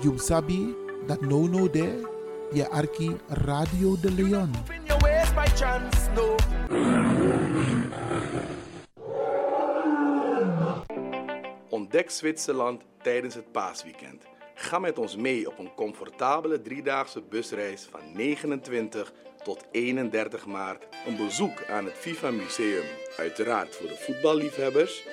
You 0.00 0.18
sabi 0.18 0.74
dat 1.06 1.20
no 1.20 1.46
no 1.46 1.70
there, 1.70 2.06
arki 2.70 3.16
Radio 3.28 3.96
de 4.00 4.10
Leon. 4.12 4.50
Chance. 5.54 5.98
Ontdek 11.68 12.10
Zwitserland 12.10 12.82
tijdens 13.02 13.34
het 13.34 13.52
paasweekend. 13.52 14.24
Ga 14.54 14.78
met 14.78 14.98
ons 14.98 15.16
mee 15.16 15.48
op 15.48 15.58
een 15.58 15.74
comfortabele 15.74 16.62
driedaagse 16.62 17.22
busreis 17.22 17.88
van 17.90 18.00
29 18.14 19.12
tot 19.44 19.64
31 19.70 20.46
maart. 20.46 20.86
Een 21.06 21.16
bezoek 21.16 21.64
aan 21.70 21.84
het 21.84 21.94
FIFA 21.94 22.30
Museum, 22.30 22.84
uiteraard 23.16 23.76
voor 23.76 23.86
de 23.86 23.96
voetballiefhebbers. 23.96 25.06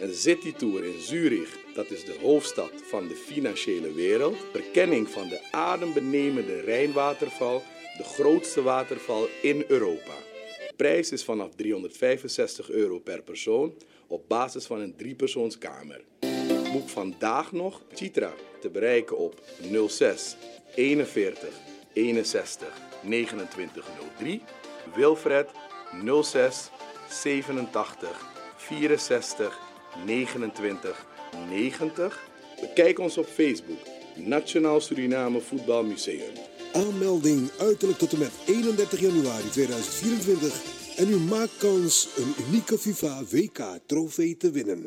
Een 0.00 0.14
citytour 0.14 0.84
in 0.84 1.00
Zurich, 1.00 1.56
dat 1.74 1.90
is 1.90 2.04
de 2.04 2.16
hoofdstad 2.20 2.70
van 2.82 3.08
de 3.08 3.14
financiële 3.14 3.92
wereld. 3.92 4.36
Verkenning 4.52 5.08
van 5.08 5.28
de 5.28 5.40
adembenemende 5.50 6.60
Rijnwaterval, 6.60 7.62
de 7.96 8.04
grootste 8.04 8.62
waterval 8.62 9.28
in 9.42 9.64
Europa. 9.68 10.14
De 10.68 10.74
prijs 10.76 11.12
is 11.12 11.24
vanaf 11.24 11.54
365 11.54 12.70
euro 12.70 12.98
per 12.98 13.22
persoon 13.22 13.74
op 14.06 14.28
basis 14.28 14.66
van 14.66 14.80
een 14.80 14.96
driepersoonskamer. 14.96 16.00
Boek 16.72 16.88
vandaag 16.88 17.52
nog 17.52 17.82
Citra 17.92 18.34
te 18.60 18.70
bereiken 18.70 19.18
op 19.18 19.40
06 19.88 20.36
41 20.74 21.48
61 21.92 22.80
2903. 23.00 24.42
Wilfred 24.94 25.50
06 26.22 26.70
87 27.08 28.26
64 28.56 29.69
29 30.04 31.06
90. 31.48 32.28
Bekijk 32.60 32.98
ons 32.98 33.18
op 33.18 33.26
Facebook 33.26 33.78
Nationaal 34.14 34.80
Suriname 34.80 35.40
Voetbal 35.40 35.84
Museum. 35.84 36.32
Aanmelding 36.72 37.50
uiterlijk 37.58 37.98
tot 37.98 38.12
en 38.12 38.18
met 38.18 38.32
31 38.46 39.00
januari 39.00 39.48
2024 39.48 40.78
en 40.96 41.08
u 41.10 41.16
maakt 41.16 41.56
kans 41.58 42.08
een 42.16 42.34
unieke 42.46 42.78
FIFA 42.78 43.22
WK 43.30 43.78
trofee 43.86 44.36
te 44.36 44.50
winnen. 44.50 44.84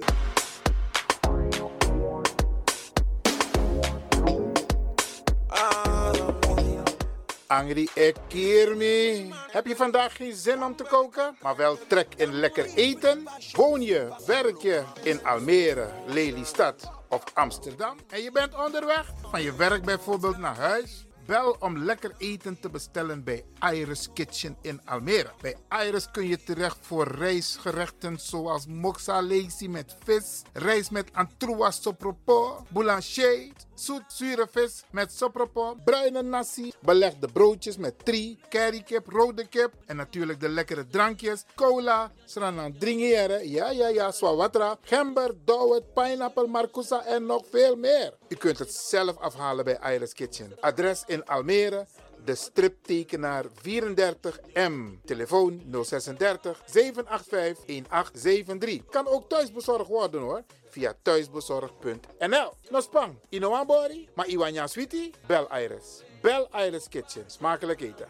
Angry 7.54 7.88
Ekirmi. 7.94 9.34
Heb 9.52 9.66
je 9.66 9.76
vandaag 9.76 10.16
geen 10.16 10.36
zin 10.36 10.64
om 10.64 10.76
te 10.76 10.84
koken, 10.84 11.38
maar 11.42 11.56
wel 11.56 11.78
trek 11.88 12.14
in 12.16 12.34
lekker 12.34 12.66
eten? 12.76 13.24
Woon 13.52 13.82
je, 13.82 14.24
werk 14.26 14.62
je 14.62 14.84
in 15.04 15.26
Almere, 15.26 15.90
Lelystad 16.08 16.92
of 17.10 17.24
Amsterdam 17.34 17.98
en 18.10 18.22
je 18.22 18.32
bent 18.32 18.56
onderweg 18.66 19.12
van 19.32 19.42
je 19.42 19.56
werk 19.56 19.84
bijvoorbeeld 19.84 20.38
naar 20.38 20.58
huis? 20.58 21.06
Bel 21.26 21.56
om 21.60 21.78
lekker 21.78 22.12
eten 22.18 22.60
te 22.60 22.70
bestellen 22.70 23.24
bij 23.24 23.46
Iris 23.72 24.10
Kitchen 24.14 24.58
in 24.62 24.82
Almere. 24.86 25.32
Bij 25.42 25.56
Iris 25.86 26.12
kun 26.12 26.28
je 26.28 26.44
terecht 26.44 26.78
voor 26.82 27.08
rijstgerechten 27.08 28.20
zoals 28.20 28.66
moxa 28.68 29.22
lazy 29.22 29.68
met 29.68 29.96
vis, 30.04 30.42
rijst 30.54 30.92
met 30.92 31.10
antroas 31.14 31.82
sopropo, 31.82 32.66
boulanger, 32.70 33.52
zoet 33.74 34.04
zure 34.08 34.48
vis 34.52 34.84
met 34.92 35.14
sopropo, 35.14 35.76
bruine 35.86 36.22
nasi, 36.22 36.72
belegde 36.82 37.28
broodjes 37.28 37.78
met 37.78 38.06
tri, 38.06 38.40
currykip, 38.50 39.08
rode 39.08 39.48
kip 39.48 39.74
en 39.86 39.96
natuurlijk 39.96 40.40
de 40.40 40.50
lekkere 40.50 40.88
drankjes, 40.88 41.46
cola, 41.56 42.12
sranan 42.26 42.78
dringeren, 42.78 43.50
ja 43.50 43.70
ja 43.70 43.88
ja, 43.88 44.12
swawatra, 44.12 44.78
gember, 44.82 45.34
dowet, 45.46 45.94
pineapple, 45.94 46.48
marcousa 46.48 47.06
en 47.06 47.26
nog 47.26 47.44
veel 47.52 47.76
meer. 47.76 48.14
U 48.34 48.36
kunt 48.36 48.60
het 48.60 48.74
zelf 48.74 49.18
afhalen 49.18 49.66
bij 49.66 49.94
Iris 49.94 50.14
Kitchen. 50.14 50.54
Adres 50.60 51.04
in 51.06 51.26
Almere, 51.26 51.86
de 52.26 52.36
striptekenaar 52.36 53.46
34M. 53.46 54.72
Telefoon 55.06 55.62
036 55.84 56.64
785 56.66 57.66
1873. 57.66 58.86
Kan 58.90 59.08
ook 59.08 59.30
thuisbezorgd 59.30 59.88
worden 59.88 60.22
hoor. 60.22 60.44
Via 60.70 60.94
thuisbezorgd.nl. 61.02 62.54
Nospang, 62.70 63.16
Inoambori, 63.30 64.10
maar 64.16 64.28
Iwanya 64.28 64.68
Sweetie? 64.68 65.12
Bel 65.26 65.48
Iris. 65.58 66.04
Bel 66.22 66.50
Iris 66.56 66.90
Kitchen. 66.90 67.24
Smakelijk 67.28 67.82
eten. 67.82 68.08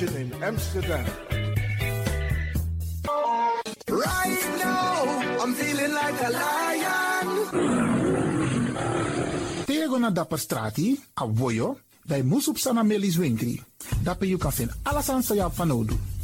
Power 0.00 0.08
station 0.08 0.32
in 0.32 0.42
Amsterdam. 0.42 1.04
Right 3.88 4.44
now, 4.58 5.42
I'm 5.42 5.54
feeling 5.54 5.92
like 5.92 6.20
a 6.22 6.30
lion. 6.30 7.26
Tego 9.66 9.98
na 9.98 10.10
dapper 10.10 10.38
strati, 10.38 10.98
a 11.16 11.26
voyo, 11.26 11.78
dai 12.04 12.22
musup 12.22 12.58
sana 12.58 12.82
melis 12.82 13.16
winkri. 13.16 13.60
Dapper 14.02 14.26
you 14.26 14.38
kan 14.38 14.52
vinden 14.52 14.76
alles 14.82 15.08
aan 15.10 15.22
sa 15.22 15.48
van 15.48 15.68
nodu. 15.68 15.96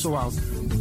zoals 0.00 0.34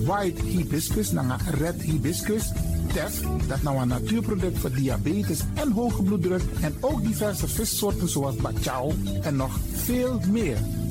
white 0.06 0.42
hibiscus, 0.42 1.12
naar 1.12 1.42
red 1.60 1.82
hibiscus, 1.82 2.52
Tef, 2.94 3.22
dat 3.48 3.62
nou 3.62 3.78
een 3.78 3.88
natuurproduct 3.88 4.60
voor 4.60 4.72
diabetes 4.72 5.40
en 5.54 5.72
hoge 5.72 6.04
bloeddruk 6.04 6.42
en 6.62 6.76
ook 6.80 7.04
diverse 7.04 7.48
vissoorten 7.48 8.10
zoals 8.10 8.36
bachao 8.36 8.94
en 9.22 9.36
nog 9.36 9.60
veel 9.74 10.20
meer. 10.32 10.58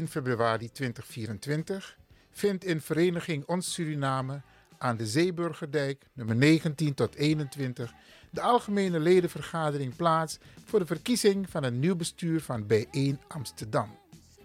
Zondag 0.00 0.08
18 0.08 0.08
februari 0.08 0.72
2024 0.72 1.96
vindt 2.30 2.64
in 2.64 2.80
Vereniging 2.80 3.44
Ons 3.46 3.72
Suriname 3.72 4.42
aan 4.78 4.96
de 4.96 5.06
Zeeburgerdijk 5.06 6.04
nummer 6.12 6.36
19 6.36 6.94
tot 6.94 7.14
21 7.14 7.92
de 8.30 8.40
algemene 8.40 9.00
ledenvergadering 9.00 9.96
plaats 9.96 10.38
voor 10.64 10.78
de 10.78 10.86
verkiezing 10.86 11.50
van 11.50 11.64
een 11.64 11.78
nieuw 11.78 11.96
bestuur 11.96 12.40
van 12.40 12.66
Bijeen 12.66 13.20
Amsterdam 13.28 13.90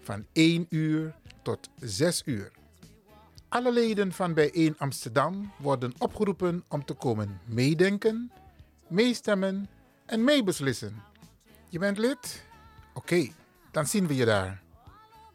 van 0.00 0.26
1 0.32 0.66
uur 0.68 1.14
tot 1.42 1.68
6 1.80 2.22
uur. 2.24 2.52
Alle 3.48 3.72
leden 3.72 4.12
van 4.12 4.34
Bijeen 4.34 4.78
Amsterdam 4.78 5.52
worden 5.58 5.94
opgeroepen 5.98 6.64
om 6.68 6.84
te 6.84 6.94
komen 6.94 7.40
meedenken, 7.44 8.32
meestemmen 8.88 9.68
en 10.06 10.24
meebeslissen. 10.24 11.02
Je 11.68 11.78
bent 11.78 11.98
lid? 11.98 12.44
Oké, 12.94 13.28
dan 13.70 13.86
zien 13.86 14.06
we 14.06 14.14
je 14.14 14.24
daar. 14.24 14.64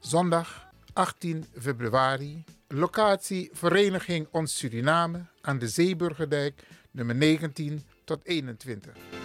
Zondag 0.01 0.68
18 0.94 1.45
februari. 1.59 2.44
Locatie 2.68 3.50
Vereniging 3.53 4.27
Ons 4.31 4.57
Suriname 4.57 5.25
aan 5.42 5.59
de 5.59 5.68
Zeeburgerdijk 5.68 6.63
nummer 6.92 7.15
19 7.15 7.83
tot 8.06 8.19
21. 8.24 9.20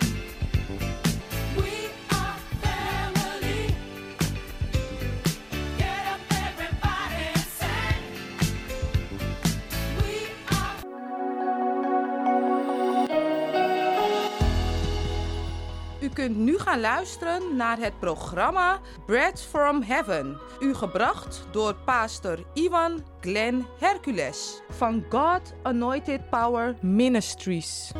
Kunt 16.27 16.39
nu 16.39 16.59
gaan 16.59 16.81
luisteren 16.81 17.57
naar 17.57 17.79
het 17.79 17.99
programma 17.99 18.81
Bread 19.07 19.43
from 19.43 19.83
Heaven. 19.83 20.39
U 20.61 20.75
gebracht 20.75 21.47
door 21.51 21.75
pastor 21.75 22.39
Ivan 22.55 23.05
Glenn 23.21 23.67
Hercules 23.79 24.61
van 24.71 25.05
God 25.09 25.55
Anointed 25.63 26.31
Power 26.31 26.77
Ministries. 26.81 27.93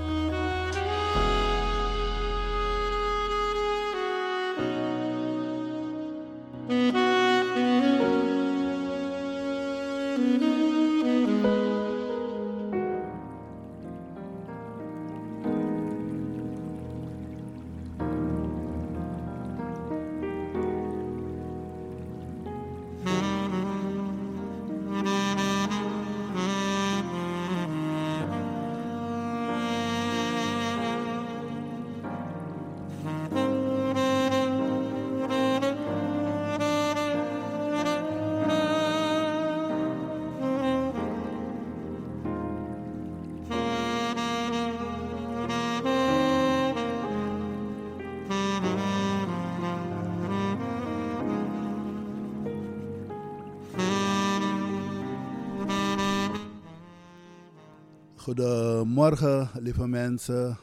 Goedemorgen, 58.37 59.51
lieve 59.61 59.87
mensen, 59.87 60.59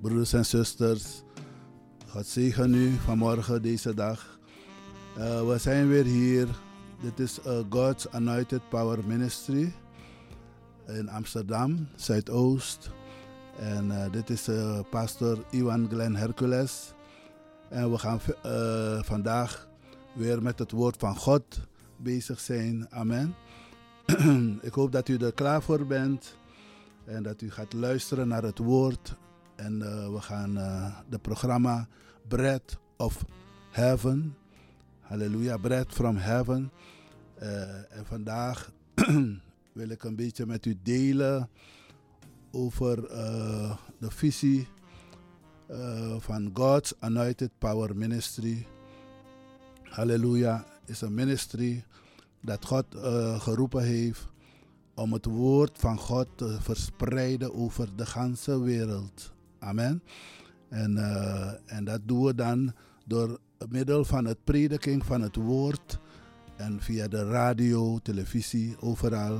broeders 0.00 0.32
en 0.32 0.46
zusters. 0.46 1.22
God 2.08 2.26
zegen 2.26 2.74
u 2.74 2.90
vanmorgen, 2.92 3.62
deze 3.62 3.94
dag. 3.94 4.38
Uh, 5.18 5.48
we 5.48 5.58
zijn 5.58 5.88
weer 5.88 6.04
hier. 6.04 6.48
Dit 7.02 7.18
is 7.18 7.38
uh, 7.46 7.58
God's 7.68 8.08
Anointed 8.08 8.68
Power 8.68 8.98
Ministry 9.06 9.72
in 10.86 11.08
Amsterdam, 11.08 11.88
Zuidoost. 11.96 12.90
En 13.58 13.86
uh, 13.86 14.12
dit 14.12 14.30
is 14.30 14.48
pastor 14.90 15.44
Iwan 15.50 15.88
Glenn 15.90 16.16
Hercules. 16.16 16.92
En 17.68 17.90
we 17.90 17.98
gaan 17.98 18.20
vandaag 19.04 19.68
weer 20.14 20.42
met 20.42 20.58
het 20.58 20.70
woord 20.70 20.96
van 20.96 21.16
God 21.16 21.60
bezig 21.96 22.40
zijn. 22.40 22.86
Amen. 22.90 23.34
Ik 24.68 24.72
hoop 24.72 24.92
dat 24.92 25.08
u 25.08 25.16
er 25.16 25.32
klaar 25.32 25.62
voor 25.62 25.86
bent. 25.86 26.36
En 27.06 27.22
dat 27.22 27.42
u 27.42 27.50
gaat 27.50 27.72
luisteren 27.72 28.28
naar 28.28 28.42
het 28.42 28.58
woord. 28.58 29.16
En 29.56 29.78
uh, 29.78 30.12
we 30.12 30.20
gaan 30.20 30.56
uh, 30.56 30.96
de 31.08 31.18
programma 31.18 31.88
Bread 32.28 32.78
of 32.96 33.24
Heaven. 33.70 34.36
Halleluja, 35.00 35.56
Bread 35.56 35.92
from 35.92 36.16
Heaven. 36.16 36.70
Uh, 37.42 37.98
en 37.98 38.06
vandaag 38.06 38.72
wil 39.72 39.88
ik 39.88 40.04
een 40.04 40.16
beetje 40.16 40.46
met 40.46 40.66
u 40.66 40.78
delen 40.82 41.48
over 42.50 43.02
de 43.98 44.10
visie 44.10 44.68
van 46.18 46.50
God's 46.54 46.94
Anointed 46.98 47.50
Power 47.58 47.96
Ministry. 47.96 48.66
Halleluja, 49.82 50.64
is 50.84 51.00
een 51.00 51.14
ministry 51.14 51.84
dat 52.40 52.64
God 52.64 52.86
geroepen 53.38 53.82
heeft 53.82 54.28
om 54.96 55.12
het 55.12 55.24
woord 55.24 55.78
van 55.78 55.98
God 55.98 56.26
te 56.34 56.56
verspreiden 56.60 57.54
over 57.54 57.88
de 57.96 58.06
ganse 58.06 58.60
wereld. 58.60 59.32
Amen. 59.58 60.02
En, 60.68 60.92
uh, 60.96 61.52
en 61.66 61.84
dat 61.84 62.00
doen 62.04 62.24
we 62.24 62.34
dan 62.34 62.72
door 63.06 63.38
middel 63.68 64.04
van 64.04 64.24
het 64.24 64.44
prediking 64.44 65.04
van 65.04 65.20
het 65.20 65.36
woord 65.36 65.98
En 66.56 66.80
via 66.80 67.08
de 67.08 67.24
radio, 67.28 67.98
televisie, 68.02 68.76
overal. 68.80 69.38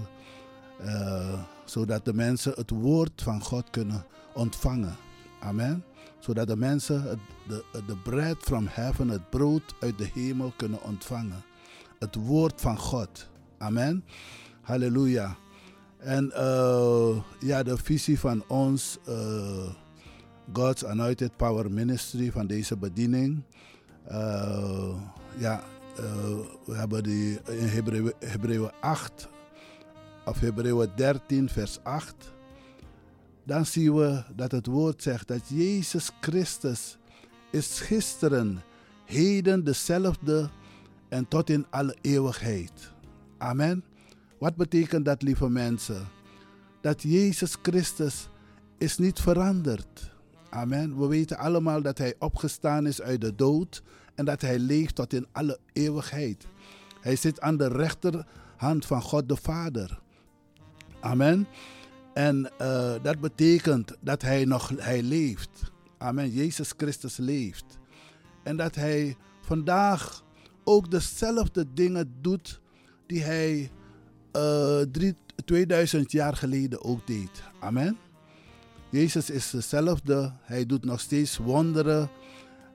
eh, 0.80 1.42
zodat 1.64 2.04
de 2.04 2.14
mensen 2.14 2.52
het 2.56 2.70
woord 2.70 3.22
van 3.22 3.40
God 3.42 3.70
kunnen 3.70 4.04
ontvangen. 4.34 4.96
Amen. 5.40 5.84
Zodat 6.18 6.46
de 6.46 6.56
mensen 6.56 7.20
de, 7.48 7.64
de 7.86 7.96
bread 7.96 8.36
from 8.38 8.66
heaven, 8.70 9.08
het 9.08 9.30
brood 9.30 9.74
uit 9.80 9.98
de 9.98 10.10
hemel 10.14 10.52
kunnen 10.56 10.82
ontvangen. 10.82 11.42
Het 11.98 12.14
woord 12.14 12.60
van 12.60 12.78
God. 12.78 13.28
Amen. 13.58 14.04
Halleluja. 14.62 15.36
En 16.06 16.32
eh, 16.32 17.16
ja, 17.40 17.62
de 17.62 17.76
visie 17.76 18.18
van 18.18 18.44
ons, 18.46 18.98
eh, 19.04 19.70
God's 20.52 20.84
Anointed 20.84 21.36
Power 21.36 21.70
Ministry, 21.70 22.32
van 22.32 22.46
deze 22.46 22.76
bediening. 22.76 23.42
eh, 24.04 24.94
ja, 25.38 25.64
we 26.64 26.74
hebben 26.74 27.02
die 27.02 27.38
in 27.46 27.66
Hebreeën 28.18 28.70
8, 28.80 29.28
of 30.24 30.40
Hebreeën 30.40 30.90
13, 30.96 31.48
vers 31.48 31.78
8. 31.82 32.14
Dan 33.44 33.66
zien 33.66 33.94
we 33.94 34.22
dat 34.34 34.52
het 34.52 34.66
woord 34.66 35.02
zegt 35.02 35.28
dat 35.28 35.48
Jezus 35.48 36.10
Christus 36.20 36.98
is 37.50 37.80
gisteren, 37.80 38.62
heden 39.04 39.64
dezelfde 39.64 40.48
en 41.08 41.28
tot 41.28 41.50
in 41.50 41.66
alle 41.70 41.96
eeuwigheid. 42.00 42.92
Amen. 43.38 43.84
Wat 44.38 44.56
betekent 44.56 45.04
dat, 45.04 45.22
lieve 45.22 45.48
mensen? 45.48 46.08
Dat 46.80 47.02
Jezus 47.02 47.56
Christus 47.62 48.28
is 48.78 48.98
niet 48.98 49.20
veranderd. 49.20 50.14
Amen. 50.50 50.98
We 50.98 51.06
weten 51.06 51.38
allemaal 51.38 51.82
dat 51.82 51.98
Hij 51.98 52.14
opgestaan 52.18 52.86
is 52.86 53.02
uit 53.02 53.20
de 53.20 53.34
dood 53.34 53.82
en 54.14 54.24
dat 54.24 54.40
Hij 54.40 54.58
leeft 54.58 54.94
tot 54.94 55.12
in 55.12 55.26
alle 55.32 55.58
eeuwigheid. 55.72 56.46
Hij 57.00 57.16
zit 57.16 57.40
aan 57.40 57.56
de 57.56 57.68
rechterhand 57.68 58.86
van 58.86 59.02
God 59.02 59.28
de 59.28 59.36
Vader. 59.36 60.00
Amen. 61.00 61.46
En 62.14 62.50
uh, 62.60 62.94
dat 63.02 63.20
betekent 63.20 63.92
dat 64.00 64.22
Hij 64.22 64.44
nog 64.44 64.72
hij 64.76 65.02
leeft. 65.02 65.72
Amen. 65.98 66.30
Jezus 66.30 66.72
Christus 66.76 67.16
leeft. 67.16 67.78
En 68.42 68.56
dat 68.56 68.74
Hij 68.74 69.16
vandaag 69.40 70.24
ook 70.64 70.90
dezelfde 70.90 71.66
dingen 71.74 72.14
doet 72.20 72.60
die 73.06 73.22
Hij 73.22 73.70
uh, 74.36 74.80
drie, 74.92 75.16
2000 75.44 76.12
jaar 76.12 76.36
geleden 76.36 76.84
ook 76.84 77.06
deed. 77.06 77.42
Amen. 77.60 77.98
Jezus 78.90 79.30
is 79.30 79.50
dezelfde. 79.50 80.32
Hij 80.42 80.66
doet 80.66 80.84
nog 80.84 81.00
steeds 81.00 81.36
wonderen 81.36 82.10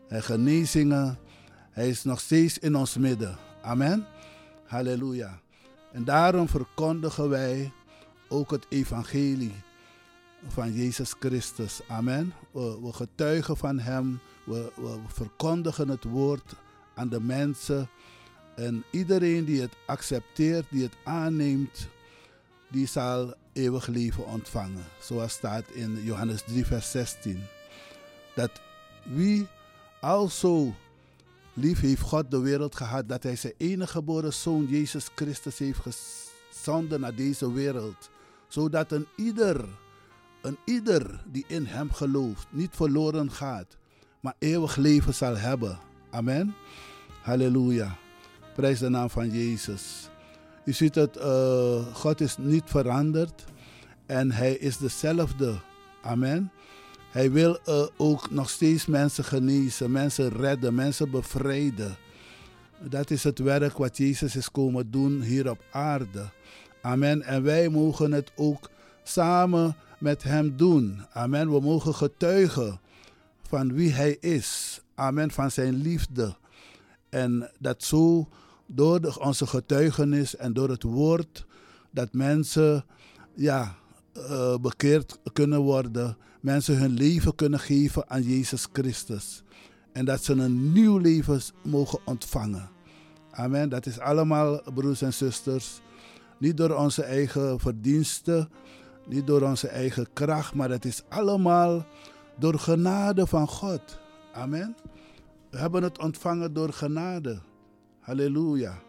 en 0.07 0.23
genezingen. 0.23 1.17
Hij 1.71 1.89
is 1.89 2.03
nog 2.03 2.19
steeds 2.19 2.57
in 2.57 2.75
ons 2.75 2.97
midden. 2.97 3.37
Amen. 3.61 4.05
Halleluja. 4.65 5.39
En 5.91 6.03
daarom 6.03 6.47
verkondigen 6.47 7.29
wij 7.29 7.71
ook 8.29 8.51
het 8.51 8.65
evangelie 8.69 9.53
van 10.47 10.73
Jezus 10.73 11.15
Christus. 11.19 11.81
Amen. 11.87 12.33
We, 12.51 12.79
we 12.81 12.93
getuigen 12.93 13.57
van 13.57 13.79
Hem. 13.79 14.19
We, 14.45 14.71
we 14.75 14.99
verkondigen 15.07 15.89
het 15.89 16.03
woord 16.03 16.55
aan 16.95 17.09
de 17.09 17.21
mensen. 17.21 17.89
En 18.55 18.83
iedereen 18.91 19.45
die 19.45 19.61
het 19.61 19.73
accepteert, 19.85 20.65
die 20.69 20.83
het 20.83 20.95
aanneemt, 21.03 21.87
die 22.67 22.87
zal 22.87 23.33
eeuwig 23.53 23.87
leven 23.87 24.25
ontvangen. 24.25 24.85
Zoals 25.01 25.33
staat 25.33 25.69
in 25.69 26.03
Johannes 26.03 26.41
3, 26.41 26.65
vers 26.65 26.91
16. 26.91 27.43
Dat 28.35 28.51
wie 29.03 29.47
alzo 30.01 30.73
lief 31.53 31.79
heeft 31.79 32.01
God 32.01 32.31
de 32.31 32.39
wereld 32.39 32.75
gehad, 32.75 33.09
dat 33.09 33.23
hij 33.23 33.35
zijn 33.35 33.53
enige 33.57 33.91
geboren 33.91 34.33
zoon 34.33 34.65
Jezus 34.65 35.09
Christus 35.15 35.57
heeft 35.57 35.79
gezonden 36.49 36.99
naar 36.99 37.15
deze 37.15 37.53
wereld. 37.53 38.09
Zodat 38.47 38.91
een 38.91 39.07
ieder, 39.15 39.65
een 40.41 40.57
ieder 40.65 41.23
die 41.25 41.45
in 41.47 41.65
hem 41.65 41.91
gelooft, 41.91 42.47
niet 42.49 42.75
verloren 42.75 43.31
gaat, 43.31 43.77
maar 44.19 44.35
eeuwig 44.39 44.75
leven 44.75 45.13
zal 45.13 45.37
hebben. 45.37 45.79
Amen. 46.09 46.55
Halleluja. 47.21 48.00
Prijs 48.61 48.79
de 48.79 48.89
naam 48.89 49.09
van 49.09 49.29
Jezus. 49.29 50.09
U 50.65 50.73
ziet 50.73 50.95
het, 50.95 51.17
uh, 51.17 51.85
God 51.93 52.21
is 52.21 52.37
niet 52.37 52.63
veranderd 52.65 53.43
en 54.05 54.31
Hij 54.31 54.53
is 54.53 54.77
dezelfde. 54.77 55.59
Amen. 56.01 56.51
Hij 57.11 57.31
wil 57.31 57.59
uh, 57.67 57.85
ook 57.97 58.29
nog 58.29 58.49
steeds 58.49 58.85
mensen 58.85 59.23
genezen, 59.23 59.91
mensen 59.91 60.29
redden, 60.29 60.75
mensen 60.75 61.11
bevrijden. 61.11 61.95
Dat 62.79 63.09
is 63.09 63.23
het 63.23 63.39
werk 63.39 63.77
wat 63.77 63.97
Jezus 63.97 64.35
is 64.35 64.51
komen 64.51 64.91
doen 64.91 65.21
hier 65.21 65.49
op 65.49 65.63
aarde. 65.71 66.29
Amen. 66.81 67.21
En 67.21 67.43
wij 67.43 67.69
mogen 67.69 68.11
het 68.11 68.31
ook 68.35 68.69
samen 69.03 69.75
met 69.99 70.23
Hem 70.23 70.57
doen. 70.57 71.05
Amen. 71.13 71.51
We 71.51 71.59
mogen 71.59 71.95
getuigen 71.95 72.79
van 73.47 73.73
wie 73.73 73.91
Hij 73.91 74.17
is. 74.19 74.81
Amen. 74.95 75.31
Van 75.31 75.51
Zijn 75.51 75.75
liefde. 75.75 76.35
En 77.09 77.51
dat 77.59 77.83
zo 77.83 78.27
door 78.73 79.17
onze 79.19 79.47
getuigenis 79.47 80.35
en 80.35 80.53
door 80.53 80.69
het 80.69 80.83
woord, 80.83 81.45
dat 81.91 82.13
mensen 82.13 82.85
ja, 83.35 83.75
uh, 84.17 84.57
bekeerd 84.57 85.19
kunnen 85.33 85.59
worden. 85.59 86.17
Mensen 86.41 86.77
hun 86.77 86.91
leven 86.93 87.35
kunnen 87.35 87.59
geven 87.59 88.09
aan 88.09 88.21
Jezus 88.21 88.67
Christus. 88.73 89.43
En 89.93 90.05
dat 90.05 90.23
ze 90.23 90.33
een 90.33 90.71
nieuw 90.71 90.97
leven 90.97 91.41
mogen 91.63 91.99
ontvangen. 92.05 92.69
Amen. 93.31 93.69
Dat 93.69 93.85
is 93.85 93.99
allemaal, 93.99 94.61
broers 94.73 95.01
en 95.01 95.13
zusters, 95.13 95.81
niet 96.39 96.57
door 96.57 96.75
onze 96.75 97.03
eigen 97.03 97.59
verdiensten, 97.59 98.49
niet 99.05 99.27
door 99.27 99.41
onze 99.41 99.67
eigen 99.67 100.07
kracht, 100.13 100.53
maar 100.53 100.69
het 100.69 100.85
is 100.85 101.03
allemaal 101.09 101.85
door 102.39 102.59
genade 102.59 103.27
van 103.27 103.47
God. 103.47 103.99
Amen. 104.33 104.75
We 105.49 105.57
hebben 105.57 105.83
het 105.83 105.99
ontvangen 105.99 106.53
door 106.53 106.73
genade. 106.73 107.39
Halleluja. 108.01 108.81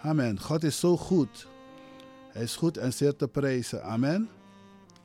Amen. 0.00 0.40
God 0.40 0.64
is 0.64 0.80
zo 0.80 0.96
goed. 0.96 1.46
Hij 2.28 2.42
is 2.42 2.56
goed 2.56 2.76
en 2.76 2.92
zeer 2.92 3.16
te 3.16 3.28
prijzen. 3.28 3.84
Amen. 3.84 4.28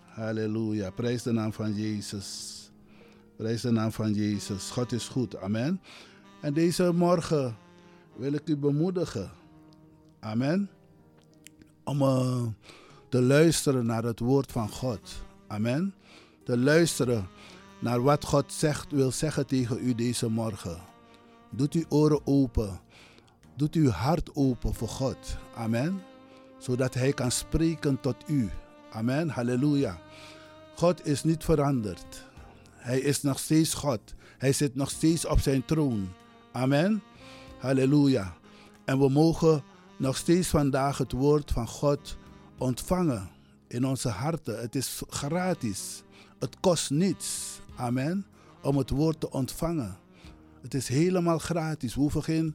Halleluja. 0.05 0.89
Prijs 0.89 1.23
de 1.23 1.31
naam 1.31 1.53
van 1.53 1.73
Jezus. 1.73 2.55
Prijs 3.35 3.61
de 3.61 3.71
naam 3.71 3.91
van 3.91 4.13
Jezus. 4.13 4.69
God 4.69 4.91
is 4.91 5.07
goed. 5.07 5.35
Amen. 5.35 5.81
En 6.41 6.53
deze 6.53 6.93
morgen 6.93 7.57
wil 8.15 8.33
ik 8.33 8.47
u 8.47 8.57
bemoedigen. 8.57 9.29
Amen. 10.19 10.69
Om 11.83 12.01
uh, 12.01 12.43
te 13.09 13.21
luisteren 13.21 13.85
naar 13.85 14.03
het 14.03 14.19
woord 14.19 14.51
van 14.51 14.69
God. 14.69 15.23
Amen. 15.47 15.93
Te 16.43 16.57
luisteren 16.57 17.27
naar 17.79 18.01
wat 18.01 18.25
God 18.25 18.53
zegt, 18.53 18.91
wil 18.91 19.11
zeggen 19.11 19.47
tegen 19.47 19.87
u 19.87 19.95
deze 19.95 20.29
morgen. 20.29 20.77
Doet 21.49 21.73
uw 21.73 21.85
oren 21.89 22.27
open. 22.27 22.79
Doet 23.57 23.75
uw 23.75 23.89
hart 23.89 24.35
open 24.35 24.73
voor 24.73 24.87
God. 24.87 25.37
Amen. 25.55 26.01
Zodat 26.57 26.93
Hij 26.93 27.13
kan 27.13 27.31
spreken 27.31 27.99
tot 27.99 28.15
u. 28.27 28.49
Amen. 28.91 29.29
Halleluja. 29.29 29.99
God 30.75 31.05
is 31.05 31.23
niet 31.23 31.43
veranderd. 31.43 32.25
Hij 32.75 32.99
is 32.99 33.21
nog 33.21 33.39
steeds 33.39 33.73
God. 33.73 33.99
Hij 34.37 34.53
zit 34.53 34.75
nog 34.75 34.89
steeds 34.89 35.25
op 35.25 35.39
zijn 35.39 35.65
troon. 35.65 36.09
Amen. 36.51 37.03
Halleluja. 37.59 38.33
En 38.85 38.99
we 38.99 39.09
mogen 39.09 39.63
nog 39.97 40.17
steeds 40.17 40.47
vandaag 40.47 40.97
het 40.97 41.11
woord 41.11 41.51
van 41.51 41.67
God 41.67 42.17
ontvangen 42.57 43.29
in 43.67 43.85
onze 43.85 44.09
harten. 44.09 44.59
Het 44.59 44.75
is 44.75 45.03
gratis. 45.07 46.03
Het 46.39 46.59
kost 46.59 46.89
niets. 46.89 47.59
Amen. 47.75 48.25
Om 48.61 48.77
het 48.77 48.89
woord 48.89 49.19
te 49.19 49.31
ontvangen. 49.31 49.97
Het 50.67 50.75
is 50.75 50.87
helemaal 50.87 51.37
gratis. 51.39 51.95
We 51.95 52.53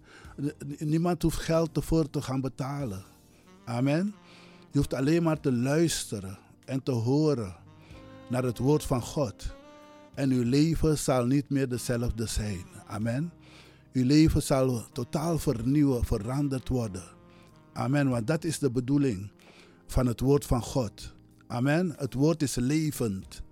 niemand 0.78 1.22
hoeft 1.22 1.38
geld 1.38 1.76
ervoor 1.76 2.10
te 2.10 2.22
gaan 2.22 2.40
betalen. 2.40 3.04
Amen. 3.64 4.14
Je 4.70 4.78
hoeft 4.78 4.94
alleen 4.94 5.22
maar 5.22 5.40
te 5.40 5.52
luisteren 5.52 6.38
en 6.64 6.82
te 6.82 6.90
horen 6.90 7.56
naar 8.28 8.42
het 8.42 8.58
woord 8.58 8.84
van 8.84 9.02
God. 9.02 9.54
En 10.14 10.30
uw 10.30 10.42
leven 10.42 10.98
zal 10.98 11.26
niet 11.26 11.50
meer 11.50 11.68
dezelfde 11.68 12.26
zijn. 12.26 12.64
Amen. 12.86 13.32
Uw 13.92 14.04
leven 14.04 14.42
zal 14.42 14.84
totaal 14.92 15.38
vernieuwen, 15.38 16.04
veranderd 16.04 16.68
worden. 16.68 17.04
Amen. 17.72 18.08
Want 18.08 18.26
dat 18.26 18.44
is 18.44 18.58
de 18.58 18.70
bedoeling 18.70 19.30
van 19.86 20.06
het 20.06 20.20
woord 20.20 20.46
van 20.46 20.62
God. 20.62 21.12
Amen. 21.46 21.94
Het 21.96 22.14
woord 22.14 22.42
is 22.42 22.54
levend. 22.54 23.42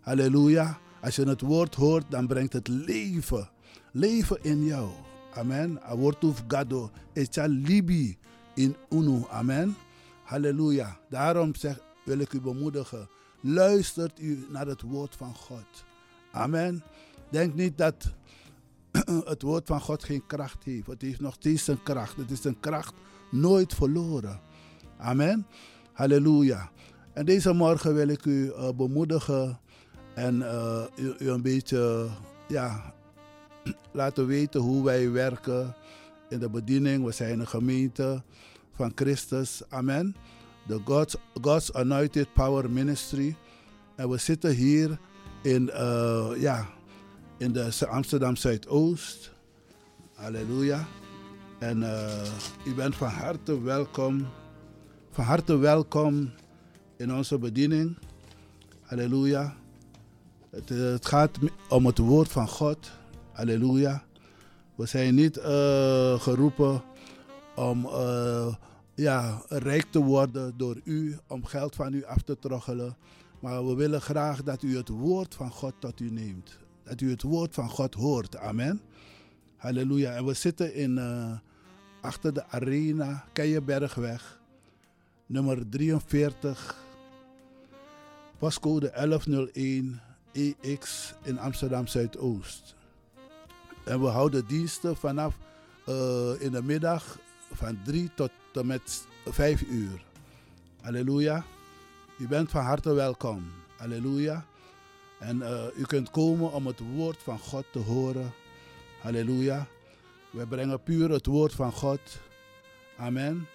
Halleluja. 0.00 0.78
Als 1.02 1.16
je 1.16 1.28
het 1.28 1.40
woord 1.40 1.74
hoort, 1.74 2.10
dan 2.10 2.26
brengt 2.26 2.52
het 2.52 2.68
leven. 2.68 3.50
Leven 3.92 4.38
in 4.42 4.64
jou. 4.64 4.88
Amen. 5.34 5.78
A 5.82 5.96
word 5.96 6.24
of 6.24 6.44
gado. 6.48 6.90
Echa 7.14 7.46
libi 7.48 8.18
in 8.54 8.76
unu. 8.90 9.24
Amen. 9.30 9.76
Halleluja. 10.24 10.98
Daarom 11.08 11.54
zeg, 11.54 11.78
wil 12.04 12.18
ik 12.18 12.32
u 12.32 12.40
bemoedigen. 12.40 13.08
Luistert 13.40 14.20
u 14.20 14.46
naar 14.48 14.66
het 14.66 14.82
woord 14.82 15.16
van 15.16 15.34
God. 15.34 15.84
Amen. 16.32 16.82
Denk 17.30 17.54
niet 17.54 17.78
dat 17.78 18.12
het 19.32 19.42
woord 19.42 19.66
van 19.66 19.80
God 19.80 20.04
geen 20.04 20.26
kracht 20.26 20.64
heeft. 20.64 20.86
Het 20.86 21.02
heeft 21.02 21.20
nog 21.20 21.34
steeds 21.34 21.66
een 21.66 21.82
kracht. 21.82 22.16
Het 22.16 22.30
is 22.30 22.44
een 22.44 22.60
kracht 22.60 22.94
nooit 23.30 23.74
verloren. 23.74 24.40
Amen. 24.98 25.46
Halleluja. 25.92 26.70
En 27.12 27.24
deze 27.24 27.52
morgen 27.52 27.94
wil 27.94 28.08
ik 28.08 28.24
u 28.24 28.46
uh, 28.46 28.68
bemoedigen 28.76 29.60
en 30.14 30.36
uh, 30.36 30.82
u, 30.96 31.14
u, 31.18 31.30
een 31.30 31.42
beetje 31.42 32.08
ja, 32.48 32.94
laten 33.92 34.26
weten 34.26 34.60
hoe 34.60 34.84
wij 34.84 35.10
werken 35.10 35.74
in 36.28 36.38
de 36.38 36.50
bediening. 36.50 37.04
We 37.04 37.12
zijn 37.12 37.40
een 37.40 37.48
gemeente 37.48 38.22
van 38.72 38.92
Christus. 38.94 39.62
Amen. 39.68 40.16
De 40.66 40.80
God's, 40.84 41.16
God's 41.40 41.72
Anointed 41.72 42.32
Power 42.32 42.70
Ministry. 42.70 43.36
En 43.96 44.08
we 44.08 44.16
zitten 44.16 44.50
hier 44.50 44.98
in, 45.42 45.70
uh, 45.74 46.30
ja, 46.36 46.68
in 47.38 47.52
de 47.52 47.86
Amsterdam 47.88 48.36
Zuidoost. 48.36 49.32
Halleluja. 50.14 50.86
En 51.58 51.80
uh, 51.80 52.22
u 52.64 52.74
bent 52.74 52.96
van 52.96 53.08
harte 53.08 53.62
welkom. 53.62 54.26
Van 55.10 55.24
harte 55.24 55.56
welkom 55.56 56.30
in 56.96 57.14
onze 57.14 57.38
bediening. 57.38 57.98
Halleluja. 58.80 59.56
Het, 60.50 60.68
het, 60.68 61.06
gaat 61.06 61.38
om 61.68 61.86
het 61.86 61.98
woord 61.98 62.28
van 62.28 62.48
God. 62.48 62.90
Halleluja. 63.32 64.04
We 64.74 64.86
zijn 64.86 65.14
niet 65.14 65.36
uh, 65.36 66.20
geroepen 66.20 66.82
om 67.56 67.84
uh, 67.84 68.54
ja, 68.94 69.42
rijk 69.48 69.86
te 69.90 69.98
worden 69.98 70.56
door 70.56 70.80
u, 70.84 71.18
om 71.26 71.44
geld 71.44 71.74
van 71.74 71.92
u 71.92 72.04
af 72.04 72.22
te 72.22 72.38
troggelen. 72.38 72.96
Maar 73.40 73.66
we 73.66 73.74
willen 73.74 74.00
graag 74.00 74.42
dat 74.42 74.62
u 74.62 74.76
het 74.76 74.88
woord 74.88 75.34
van 75.34 75.50
God 75.50 75.74
tot 75.78 76.00
u 76.00 76.10
neemt. 76.10 76.58
Dat 76.84 77.00
u 77.00 77.10
het 77.10 77.22
woord 77.22 77.54
van 77.54 77.68
God 77.68 77.94
hoort. 77.94 78.36
Amen. 78.36 78.80
Halleluja. 79.56 80.12
En 80.12 80.24
we 80.24 80.34
zitten 80.34 80.74
in, 80.74 80.96
uh, 80.96 81.32
achter 82.00 82.34
de 82.34 82.46
arena, 82.46 83.24
Keienbergweg, 83.32 84.40
nummer 85.26 85.68
43, 85.68 86.84
pascode 88.38 88.90
1101 88.90 90.00
EX 90.32 91.14
in 91.22 91.38
Amsterdam 91.38 91.86
Zuidoost. 91.86 92.74
En 93.84 94.00
we 94.00 94.06
houden 94.06 94.46
diensten 94.46 94.96
vanaf 94.96 95.34
uh, 95.88 96.30
in 96.38 96.50
de 96.50 96.62
middag 96.62 97.18
van 97.52 97.78
3 97.84 98.10
tot 98.14 98.30
en 98.52 98.66
met 98.66 99.06
5 99.26 99.62
uur. 99.62 100.04
Halleluja. 100.80 101.44
U 102.18 102.28
bent 102.28 102.50
van 102.50 102.64
harte 102.64 102.92
welkom. 102.92 103.44
Halleluja. 103.76 104.44
En 105.18 105.36
uh, 105.36 105.64
u 105.76 105.84
kunt 105.84 106.10
komen 106.10 106.52
om 106.52 106.66
het 106.66 106.80
woord 106.94 107.22
van 107.22 107.38
God 107.38 107.64
te 107.72 107.78
horen. 107.78 108.32
Halleluja. 109.00 109.66
We 110.30 110.46
brengen 110.46 110.82
puur 110.82 111.10
het 111.10 111.26
woord 111.26 111.52
van 111.52 111.72
God. 111.72 112.00
Amen. 112.96 113.46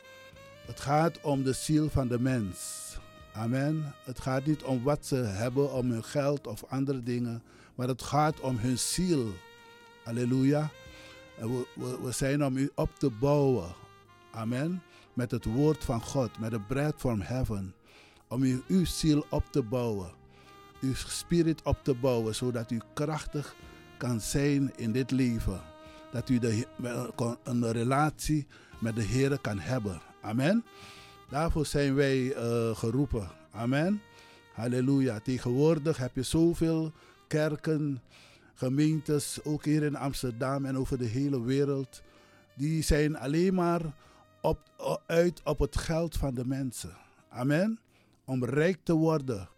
Het 0.66 0.80
gaat 0.80 1.22
om 1.22 1.44
de 1.44 1.54
ziel 1.54 1.90
van 1.90 2.08
de 2.08 2.20
mens. 2.20 2.84
Amen. 3.34 3.94
Het 4.04 4.20
gaat 4.20 4.46
niet 4.46 4.64
om 4.64 4.84
wat 4.84 5.06
ze 5.06 5.16
hebben, 5.16 5.74
om 5.74 5.92
hun 5.92 6.04
geld 6.04 6.48
of 6.48 6.64
andere 6.68 7.04
dingen. 7.04 7.44
Maar 7.76 7.88
het 7.88 8.02
gaat 8.02 8.40
om 8.40 8.58
hun 8.58 8.80
ziel. 8.80 9.34
Halleluja. 10.06 10.70
We, 11.40 11.66
we, 12.04 12.12
zijn 12.12 12.46
om 12.46 12.58
u 12.58 12.72
op 12.76 12.90
te 12.98 13.10
bouwen. 13.10 13.76
Amen. 14.32 14.82
Met 15.14 15.32
het 15.32 15.46
woord 15.46 15.84
van 15.84 16.02
God, 16.02 16.40
met 16.40 16.52
de 16.52 16.60
bread 16.60 16.94
from 16.98 17.22
heaven. 17.22 17.74
Om 18.28 18.44
u, 18.44 18.64
uw 18.68 18.86
ziel 18.86 19.26
op 19.30 19.44
te 19.52 19.64
bouwen. 19.64 20.12
Uw 20.82 20.94
spirit 20.94 21.62
op 21.64 21.84
te 21.84 21.94
bouwen, 21.94 22.36
zodat 22.36 22.72
u 22.72 22.82
krachtig 22.94 23.56
kan 23.98 24.22
zijn 24.22 24.74
in 24.76 24.92
dit 24.92 25.12
leven. 25.12 25.62
Dat 26.12 26.30
u 26.30 26.40
de, 26.40 26.68
een 27.44 27.72
relatie 27.72 28.48
met 28.80 28.96
de 28.96 29.04
Heer 29.04 29.40
kan 29.40 29.60
hebben. 29.60 30.02
Amen. 30.22 30.66
Daarvoor 31.30 31.66
zijn 31.66 31.96
wij 31.96 32.18
uh, 32.18 32.76
geroepen. 32.76 33.30
Amen. 33.52 34.02
Halleluja. 34.54 35.20
Tegenwoordig 35.20 35.98
heb 35.98 36.16
je 36.16 36.24
zoveel 36.24 36.92
kerken, 37.28 38.02
gemeentes, 38.56 39.40
ook 39.44 39.66
hier 39.66 39.84
in 39.84 39.96
Amsterdam 39.96 40.66
en 40.66 40.78
over 40.78 40.98
de 40.98 41.06
hele 41.06 41.42
wereld. 41.42 42.02
Die 42.56 42.82
zijn 42.82 43.18
alleen 43.18 43.54
maar 43.54 43.82
op, 44.42 44.60
uit 45.08 45.42
op 45.44 45.60
het 45.60 45.78
geld 45.78 46.18
van 46.18 46.34
de 46.34 46.46
mensen. 46.46 46.98
Amen. 47.30 47.80
Om 48.26 48.46
rijk 48.46 48.78
te 48.84 48.94
worden. 48.94 49.50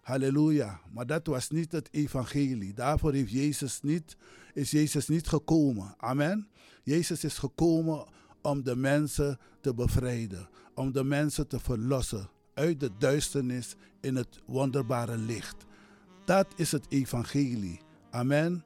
Halleluja. 0.00 0.80
Maar 0.92 1.06
dat 1.06 1.26
was 1.26 1.50
niet 1.50 1.72
het 1.72 1.88
evangelie. 1.90 2.74
Daarvoor 2.74 3.12
heeft 3.12 3.32
Jezus 3.32 3.80
niet, 3.82 4.16
is 4.54 4.70
Jezus 4.70 5.08
niet 5.08 5.28
gekomen. 5.28 5.94
Amen. 5.98 6.48
Jezus 6.82 7.24
is 7.24 7.38
gekomen 7.38 8.06
om 8.42 8.62
de 8.62 8.76
mensen 8.76 9.38
te 9.60 9.74
bevrijden. 9.74 10.48
Om 10.74 10.92
de 10.92 11.04
mensen 11.04 11.46
te 11.46 11.60
verlossen 11.60 12.28
uit 12.54 12.80
de 12.80 12.90
duisternis 12.98 13.74
in 14.00 14.16
het 14.16 14.40
wonderbare 14.46 15.16
licht. 15.16 15.56
Dat 16.24 16.46
is 16.56 16.72
het 16.72 16.86
evangelie. 16.88 17.80
Amen. 18.10 18.64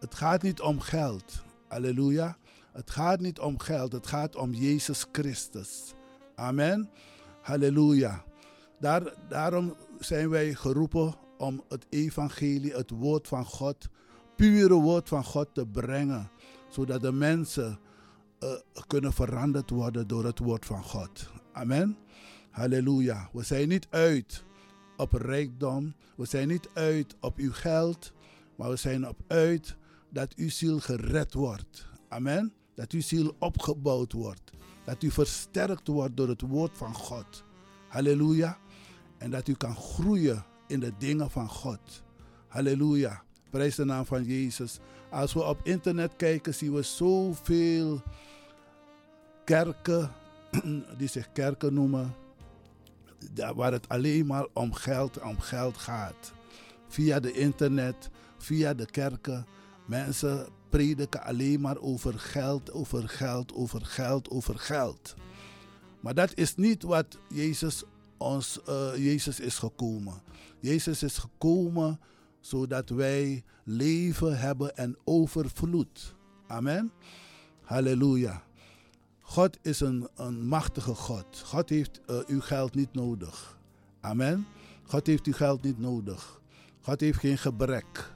Het 0.00 0.14
gaat 0.14 0.42
niet 0.42 0.60
om 0.60 0.80
geld. 0.80 1.42
Halleluja. 1.68 2.36
Het 2.72 2.90
gaat 2.90 3.20
niet 3.20 3.40
om 3.40 3.58
geld. 3.58 3.92
Het 3.92 4.06
gaat 4.06 4.36
om 4.36 4.52
Jezus 4.52 5.06
Christus. 5.12 5.94
Amen. 6.34 6.90
Halleluja. 7.42 8.24
Daar, 8.80 9.14
daarom 9.28 9.74
zijn 9.98 10.28
wij 10.28 10.54
geroepen 10.54 11.14
om 11.38 11.62
het 11.68 11.86
evangelie, 11.88 12.72
het 12.72 12.90
woord 12.90 13.28
van 13.28 13.44
God, 13.44 13.88
pure 14.36 14.74
woord 14.74 15.08
van 15.08 15.24
God 15.24 15.48
te 15.52 15.66
brengen. 15.66 16.30
Zodat 16.68 17.00
de 17.00 17.12
mensen 17.12 17.78
uh, 18.40 18.50
kunnen 18.86 19.12
veranderd 19.12 19.70
worden 19.70 20.06
door 20.06 20.24
het 20.24 20.38
woord 20.38 20.66
van 20.66 20.82
God. 20.82 21.30
Amen. 21.52 21.96
Halleluja. 22.50 23.28
We 23.32 23.42
zijn 23.42 23.68
niet 23.68 23.86
uit 23.90 24.44
op 24.96 25.12
rijkdom. 25.12 25.94
We 26.16 26.24
zijn 26.24 26.48
niet 26.48 26.68
uit 26.74 27.16
op 27.20 27.36
uw 27.36 27.52
geld. 27.52 28.12
Maar 28.56 28.70
we 28.70 28.76
zijn 28.76 29.08
op 29.08 29.18
uit 29.26 29.76
dat 30.10 30.34
uw 30.34 30.50
ziel 30.50 30.78
gered 30.80 31.34
wordt. 31.34 31.86
Amen. 32.08 32.52
Dat 32.74 32.92
uw 32.92 33.00
ziel 33.00 33.36
opgebouwd 33.38 34.12
wordt. 34.12 34.50
Dat 34.84 35.02
u 35.02 35.10
versterkt 35.10 35.88
wordt 35.88 36.16
door 36.16 36.28
het 36.28 36.40
woord 36.40 36.76
van 36.76 36.94
God. 36.94 37.44
Halleluja. 37.88 38.58
En 39.18 39.30
dat 39.30 39.48
u 39.48 39.54
kan 39.54 39.76
groeien 39.76 40.44
in 40.66 40.80
de 40.80 40.92
dingen 40.98 41.30
van 41.30 41.48
God. 41.48 42.02
Halleluja. 42.48 43.22
Prijs 43.50 43.74
de 43.74 43.84
naam 43.84 44.06
van 44.06 44.24
Jezus. 44.24 44.78
Als 45.10 45.32
we 45.32 45.42
op 45.42 45.60
internet 45.62 46.16
kijken, 46.16 46.54
zien 46.54 46.72
we 46.72 46.82
zoveel 46.82 48.02
kerken 49.44 50.10
die 50.98 51.08
zich 51.08 51.32
kerken 51.32 51.74
noemen, 51.74 52.14
waar 53.54 53.72
het 53.72 53.88
alleen 53.88 54.26
maar 54.26 54.46
om 54.52 54.72
geld, 54.72 55.20
om 55.20 55.40
geld 55.40 55.76
gaat. 55.76 56.32
Via 56.88 57.20
de 57.20 57.32
internet, 57.32 58.10
via 58.44 58.74
de 58.74 58.86
kerken. 58.86 59.46
Mensen 59.86 60.46
prediken 60.68 61.22
alleen 61.22 61.60
maar 61.60 61.78
over 61.78 62.18
geld, 62.18 62.72
over 62.72 63.08
geld, 63.08 63.54
over 63.54 63.84
geld, 63.84 64.30
over 64.30 64.58
geld. 64.58 65.14
Maar 66.00 66.14
dat 66.14 66.34
is 66.34 66.54
niet 66.56 66.82
wat 66.82 67.18
Jezus, 67.28 67.82
ons, 68.16 68.60
uh, 68.68 68.96
Jezus 68.96 69.40
is 69.40 69.58
gekomen. 69.58 70.22
Jezus 70.60 71.02
is 71.02 71.18
gekomen 71.18 72.00
zodat 72.40 72.88
wij 72.88 73.44
leven 73.64 74.38
hebben 74.38 74.76
en 74.76 74.96
overvloed. 75.04 76.14
Amen. 76.46 76.92
Halleluja. 77.60 78.42
God 79.20 79.58
is 79.62 79.80
een, 79.80 80.08
een 80.14 80.46
machtige 80.46 80.94
God. 80.94 81.42
God 81.44 81.68
heeft 81.68 82.00
uh, 82.10 82.18
uw 82.26 82.40
geld 82.40 82.74
niet 82.74 82.94
nodig. 82.94 83.58
Amen. 84.00 84.46
God 84.82 85.06
heeft 85.06 85.26
uw 85.26 85.32
geld 85.32 85.62
niet 85.62 85.78
nodig. 85.78 86.40
God 86.80 87.00
heeft 87.00 87.18
geen 87.18 87.38
gebrek. 87.38 88.12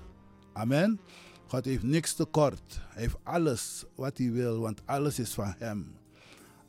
Amen. 0.59 1.01
God 1.47 1.65
heeft 1.65 1.83
niks 1.83 2.15
tekort. 2.15 2.81
Hij 2.89 3.03
heeft 3.03 3.17
alles 3.23 3.85
wat 3.95 4.19
hij 4.19 4.31
wil, 4.33 4.61
want 4.61 4.83
alles 4.85 5.19
is 5.19 5.35
van 5.35 5.55
hem. 5.59 5.97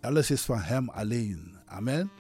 Alles 0.02 0.32
is 0.32 0.42
van 0.42 0.60
hem 0.60 0.90
alleen. 0.90 1.54
Amen. 1.66 2.12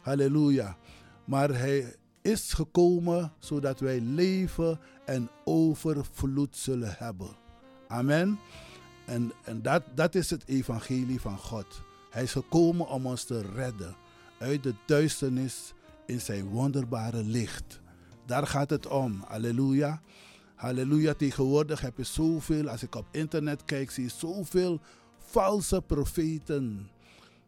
Halleluja. 0.00 0.76
Maar 1.24 1.48
hij 1.48 1.94
is 2.22 2.52
gekomen 2.52 3.32
zodat 3.38 3.80
wij 3.80 4.00
leven 4.00 4.78
en 5.04 5.28
overvloed 5.44 6.56
zullen 6.56 6.94
hebben. 6.98 7.36
Amen. 7.88 8.38
En, 9.06 9.32
en 9.44 9.62
dat, 9.62 9.82
dat 9.94 10.14
is 10.14 10.30
het 10.30 10.46
evangelie 10.46 11.20
van 11.20 11.38
God. 11.38 11.80
Hij 12.10 12.22
is 12.22 12.32
gekomen 12.32 12.88
om 12.88 13.06
ons 13.06 13.24
te 13.24 13.40
redden 13.54 13.96
uit 14.38 14.62
de 14.62 14.74
duisternis 14.86 15.74
in 16.06 16.20
zijn 16.20 16.48
wonderbare 16.48 17.22
licht. 17.22 17.80
Daar 18.26 18.46
gaat 18.46 18.70
het 18.70 18.86
om. 18.86 19.24
Halleluja. 19.26 20.02
Halleluja. 20.56 21.14
Tegenwoordig 21.14 21.80
heb 21.80 21.96
je 21.96 22.04
zoveel, 22.04 22.68
als 22.68 22.82
ik 22.82 22.94
op 22.94 23.06
internet 23.10 23.64
kijk, 23.64 23.90
zie 23.90 24.04
je 24.04 24.10
zoveel 24.10 24.80
valse 25.18 25.82
profeten 25.82 26.90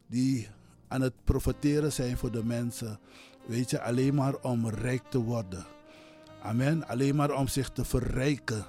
die 0.06 0.48
aan 0.88 1.00
het 1.00 1.14
profeteren 1.24 1.92
zijn 1.92 2.16
voor 2.16 2.30
de 2.30 2.44
mensen. 2.44 2.98
Weet 3.46 3.70
je, 3.70 3.80
alleen 3.80 4.14
maar 4.14 4.36
om 4.36 4.68
rijk 4.68 5.02
te 5.10 5.18
worden. 5.18 5.66
Amen. 6.42 6.88
Alleen 6.88 7.16
maar 7.16 7.30
om 7.30 7.48
zich 7.48 7.70
te 7.70 7.84
verrijken. 7.84 8.64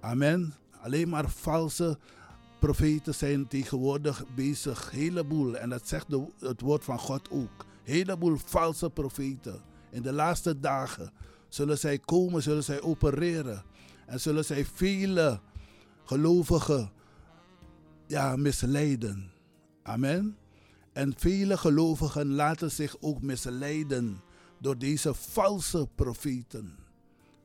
Amen 0.00 0.54
alleen 0.80 1.08
maar 1.08 1.28
valse 1.28 1.98
profeten 2.58 3.14
zijn 3.14 3.46
tegenwoordig 3.46 4.24
bezig, 4.34 4.90
heleboel, 4.90 5.56
en 5.56 5.68
dat 5.68 5.88
zegt 5.88 6.10
de, 6.10 6.26
het 6.38 6.60
woord 6.60 6.84
van 6.84 6.98
God 6.98 7.30
ook. 7.30 7.66
Heleboel 7.82 8.36
valse 8.44 8.90
profeten. 8.90 9.60
In 9.90 10.02
de 10.02 10.12
laatste 10.12 10.60
dagen 10.60 11.12
zullen 11.48 11.78
zij 11.78 11.98
komen, 11.98 12.42
zullen 12.42 12.64
zij 12.64 12.82
opereren. 12.82 13.64
En 14.06 14.20
zullen 14.20 14.44
zij 14.44 14.64
vele 14.64 15.40
gelovigen 16.04 16.90
ja, 18.06 18.36
misleiden. 18.36 19.30
Amen. 19.82 20.36
En 20.92 21.14
vele 21.16 21.56
gelovigen 21.56 22.26
laten 22.26 22.70
zich 22.70 22.96
ook 23.00 23.22
misleiden 23.22 24.20
door 24.60 24.78
deze 24.78 25.14
valse 25.14 25.88
profeten. 25.94 26.76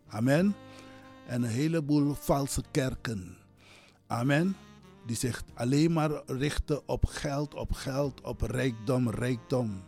Amen. 0.07 0.55
En 1.27 1.43
een 1.43 1.49
heleboel 1.49 2.13
valse 2.13 2.63
kerken. 2.71 3.37
Amen. 4.07 4.55
Die 5.05 5.15
zich 5.15 5.43
alleen 5.53 5.93
maar 5.93 6.21
richten 6.25 6.87
op 6.87 7.05
geld, 7.05 7.53
op 7.53 7.71
geld, 7.71 8.21
op 8.21 8.41
rijkdom, 8.41 9.09
rijkdom. 9.09 9.83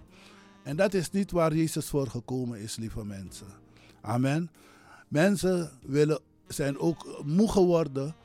En 0.63 0.75
dat 0.75 0.93
is 0.93 1.11
niet 1.11 1.31
waar 1.31 1.55
Jezus 1.55 1.85
voor 1.85 2.07
gekomen 2.07 2.59
is, 2.59 2.75
lieve 2.75 3.05
mensen. 3.05 3.64
Amen. 4.05 4.49
Mensen 5.07 5.71
willen, 5.81 6.19
zijn 6.47 6.79
ook 6.79 7.21
moe 7.23 7.51
geworden 7.51 8.15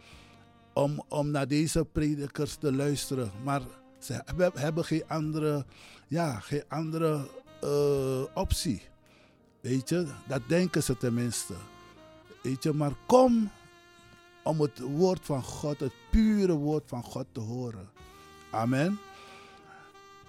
om, 0.72 1.04
om 1.08 1.30
naar 1.30 1.48
deze 1.48 1.84
predikers 1.84 2.54
te 2.54 2.72
luisteren. 2.72 3.30
Maar 3.44 3.62
ze 3.98 4.22
hebben, 4.54 4.84
geen 4.84 5.04
andere, 5.08 5.64
ja, 6.08 6.40
geen 6.40 6.64
andere 6.68 7.28
uh, 7.64 8.22
optie. 8.34 8.82
Weet 9.60 9.88
je, 9.88 10.06
dat 10.28 10.40
denken 10.48 10.82
ze 10.82 10.96
tenminste. 10.96 11.54
Weet 12.42 12.62
je, 12.62 12.72
maar 12.72 12.92
kom 13.06 13.50
om 14.42 14.60
het 14.60 14.78
woord 14.78 15.20
van 15.22 15.42
God, 15.42 15.80
het 15.80 15.92
pure 16.10 16.52
woord 16.52 16.84
van 16.86 17.02
God 17.02 17.26
te 17.32 17.40
horen. 17.40 17.88
Amen. 18.50 18.98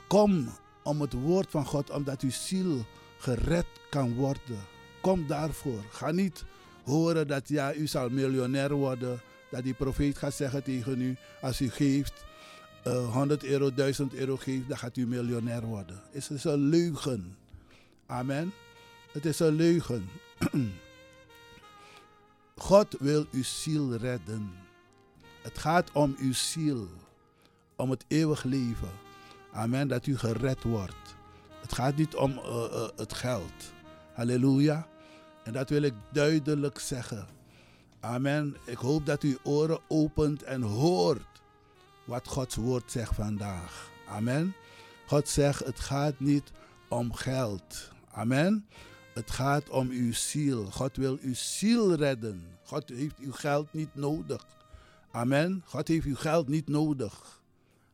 Kom 0.08 0.50
om 0.84 1.02
het 1.02 1.14
woord 1.14 1.50
van 1.50 1.66
God, 1.66 1.90
omdat 1.90 2.22
uw 2.22 2.32
ziel 2.32 2.86
gered 3.18 3.66
kan 3.90 4.14
worden. 4.14 4.60
Kom 5.02 5.28
daarvoor. 5.28 5.84
Ga 5.90 6.12
niet 6.12 6.44
horen 6.84 7.28
dat 7.28 7.48
ja, 7.50 7.74
u 7.74 7.88
zal 7.88 8.10
miljonair 8.10 8.74
worden. 8.74 9.22
Dat 9.50 9.64
die 9.64 9.74
profeet 9.74 10.18
gaat 10.18 10.34
zeggen 10.34 10.64
tegen 10.64 11.02
u, 11.02 11.16
als 11.42 11.62
u 11.62 11.70
geeft, 11.70 12.26
uh, 12.88 13.14
100 13.14 13.44
euro, 13.44 13.74
1000 13.74 14.14
euro 14.14 14.38
geeft, 14.38 14.68
dan 14.68 14.78
gaat 14.78 14.98
u 14.98 15.08
miljonair 15.08 15.66
worden. 15.66 16.02
Het 16.12 16.30
is 16.30 16.44
een 16.44 16.70
leugen. 16.70 17.38
Amen. 18.06 18.54
Het 19.12 19.26
is 19.26 19.40
een 19.40 19.56
leugen. 19.56 20.10
God 22.56 22.96
wil 23.00 23.26
uw 23.32 23.44
ziel 23.44 23.96
redden. 23.96 24.52
Het 25.42 25.58
gaat 25.58 25.92
om 25.92 26.16
uw 26.20 26.34
ziel, 26.34 26.88
om 27.76 27.90
het 27.90 28.06
eeuwig 28.08 28.44
leven. 28.44 28.92
Amen, 29.52 29.88
dat 29.88 30.06
u 30.06 30.18
gered 30.18 30.64
wordt. 30.64 31.16
Het 31.62 31.74
gaat 31.74 31.96
niet 31.96 32.16
om 32.16 32.32
uh, 32.32 32.66
uh, 32.72 32.88
het 32.96 33.14
geld. 33.14 33.74
Halleluja. 34.14 34.88
En 35.52 35.58
dat 35.58 35.70
wil 35.70 35.82
ik 35.82 35.94
duidelijk 36.12 36.80
zeggen. 36.80 37.28
Amen. 38.00 38.56
Ik 38.66 38.78
hoop 38.78 39.06
dat 39.06 39.24
u 39.24 39.38
oren 39.44 39.80
opent 39.88 40.44
en 40.44 40.62
hoort 40.62 41.42
wat 42.06 42.28
Gods 42.28 42.56
woord 42.56 42.92
zegt 42.92 43.16
vandaag. 43.16 43.90
Amen. 44.08 44.54
God 45.06 45.28
zegt, 45.28 45.66
het 45.66 45.80
gaat 45.80 46.20
niet 46.20 46.52
om 46.90 47.14
geld. 47.14 47.92
Amen. 48.12 48.66
Het 49.14 49.32
gaat 49.32 49.70
om 49.70 49.90
uw 49.90 50.14
ziel. 50.14 50.66
God 50.66 50.98
wil 50.98 51.18
uw 51.22 51.34
ziel 51.34 51.94
redden. 51.94 52.44
God 52.64 52.90
heeft 52.90 53.20
uw 53.20 53.34
geld 53.34 53.74
niet 53.74 53.96
nodig. 53.96 54.46
Amen. 55.12 55.64
God 55.66 55.88
heeft 55.88 56.06
uw 56.06 56.16
geld 56.16 56.48
niet 56.48 56.68
nodig. 56.68 57.42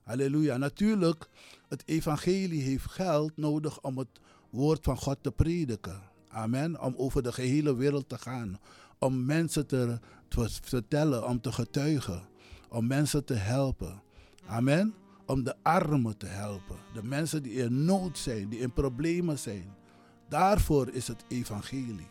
Halleluja. 0.03 0.57
Natuurlijk, 0.57 1.29
het 1.67 1.83
evangelie 1.85 2.61
heeft 2.61 2.91
geld 2.91 3.37
nodig 3.37 3.81
om 3.81 3.97
het 3.97 4.19
woord 4.49 4.83
van 4.83 4.97
God 4.97 5.17
te 5.21 5.31
prediken. 5.31 6.15
Amen. 6.29 6.81
Om 6.81 6.93
over 6.97 7.23
de 7.23 7.31
gehele 7.31 7.75
wereld 7.75 8.09
te 8.09 8.17
gaan. 8.17 8.59
Om 8.99 9.25
mensen 9.25 9.67
te, 9.67 9.99
te 10.27 10.49
vertellen, 10.61 11.27
om 11.27 11.41
te 11.41 11.51
getuigen. 11.51 12.21
Om 12.69 12.87
mensen 12.87 13.25
te 13.25 13.33
helpen. 13.33 14.01
Amen. 14.47 14.93
Om 15.25 15.43
de 15.43 15.55
armen 15.61 16.17
te 16.17 16.25
helpen. 16.25 16.75
De 16.93 17.03
mensen 17.03 17.43
die 17.43 17.53
in 17.53 17.85
nood 17.85 18.17
zijn, 18.17 18.49
die 18.49 18.59
in 18.59 18.73
problemen 18.73 19.39
zijn. 19.39 19.75
Daarvoor 20.29 20.89
is 20.89 21.07
het 21.07 21.23
evangelie. 21.27 22.07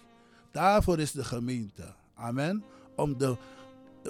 Daarvoor 0.50 0.98
is 0.98 1.12
de 1.12 1.24
gemeente. 1.24 1.94
Amen. 2.14 2.64
Om 2.96 3.18
de 3.18 3.36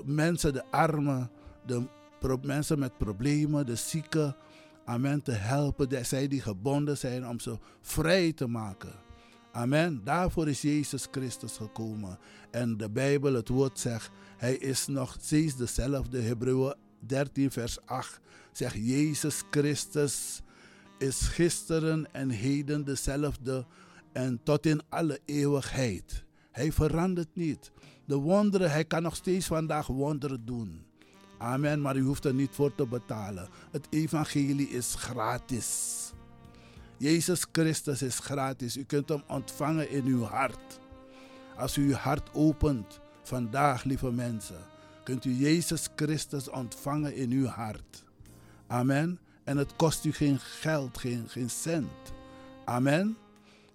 mensen, 0.04 0.52
de 0.52 0.64
armen, 0.70 1.30
de 1.66 1.84
mensen 2.42 2.78
met 2.78 2.98
problemen, 2.98 3.66
de 3.66 3.76
zieken, 3.76 4.36
amen, 4.84 5.22
te 5.22 5.32
helpen. 5.32 5.88
De, 5.88 6.04
zij 6.04 6.28
die 6.28 6.40
gebonden 6.40 6.98
zijn, 6.98 7.28
om 7.28 7.40
ze 7.40 7.58
vrij 7.80 8.32
te 8.32 8.46
maken. 8.46 8.92
Amen. 9.56 10.00
Daarvoor 10.04 10.48
is 10.48 10.62
Jezus 10.62 11.08
Christus 11.10 11.56
gekomen. 11.56 12.18
En 12.50 12.76
de 12.76 12.90
Bijbel, 12.90 13.34
het 13.34 13.48
woord 13.48 13.78
zegt, 13.78 14.10
hij 14.36 14.56
is 14.56 14.86
nog 14.86 15.16
steeds 15.20 15.56
dezelfde. 15.56 16.20
Hebreeën 16.20 16.74
13, 16.98 17.50
vers 17.50 17.78
8 17.84 18.20
zegt 18.52 18.74
Jezus 18.74 19.42
Christus 19.50 20.42
is 20.98 21.20
gisteren 21.20 22.12
en 22.12 22.30
heden 22.30 22.84
dezelfde 22.84 23.66
en 24.12 24.40
tot 24.42 24.66
in 24.66 24.80
alle 24.88 25.20
eeuwigheid. 25.24 26.24
Hij 26.52 26.72
verandert 26.72 27.34
niet. 27.34 27.70
De 28.04 28.16
wonderen, 28.16 28.70
hij 28.70 28.84
kan 28.84 29.02
nog 29.02 29.16
steeds 29.16 29.46
vandaag 29.46 29.86
wonderen 29.86 30.44
doen. 30.44 30.84
Amen, 31.38 31.80
maar 31.80 31.96
u 31.96 32.02
hoeft 32.02 32.24
er 32.24 32.34
niet 32.34 32.52
voor 32.52 32.74
te 32.74 32.86
betalen. 32.86 33.48
Het 33.70 33.86
evangelie 33.90 34.68
is 34.68 34.94
gratis. 34.94 35.94
Jezus 36.98 37.46
Christus 37.52 38.02
is 38.02 38.18
gratis. 38.18 38.76
U 38.76 38.84
kunt 38.84 39.08
hem 39.08 39.22
ontvangen 39.28 39.90
in 39.90 40.04
uw 40.04 40.22
hart. 40.22 40.80
Als 41.56 41.76
u 41.76 41.88
uw 41.88 41.94
hart 41.94 42.30
opent, 42.32 43.00
vandaag 43.22 43.84
lieve 43.84 44.10
mensen, 44.10 44.60
kunt 45.04 45.24
u 45.24 45.32
Jezus 45.32 45.88
Christus 45.96 46.48
ontvangen 46.48 47.14
in 47.14 47.30
uw 47.30 47.46
hart. 47.46 48.04
Amen. 48.66 49.18
En 49.44 49.56
het 49.56 49.76
kost 49.76 50.04
u 50.04 50.12
geen 50.12 50.38
geld, 50.38 50.98
geen, 50.98 51.28
geen 51.28 51.50
cent. 51.50 52.12
Amen. 52.64 53.16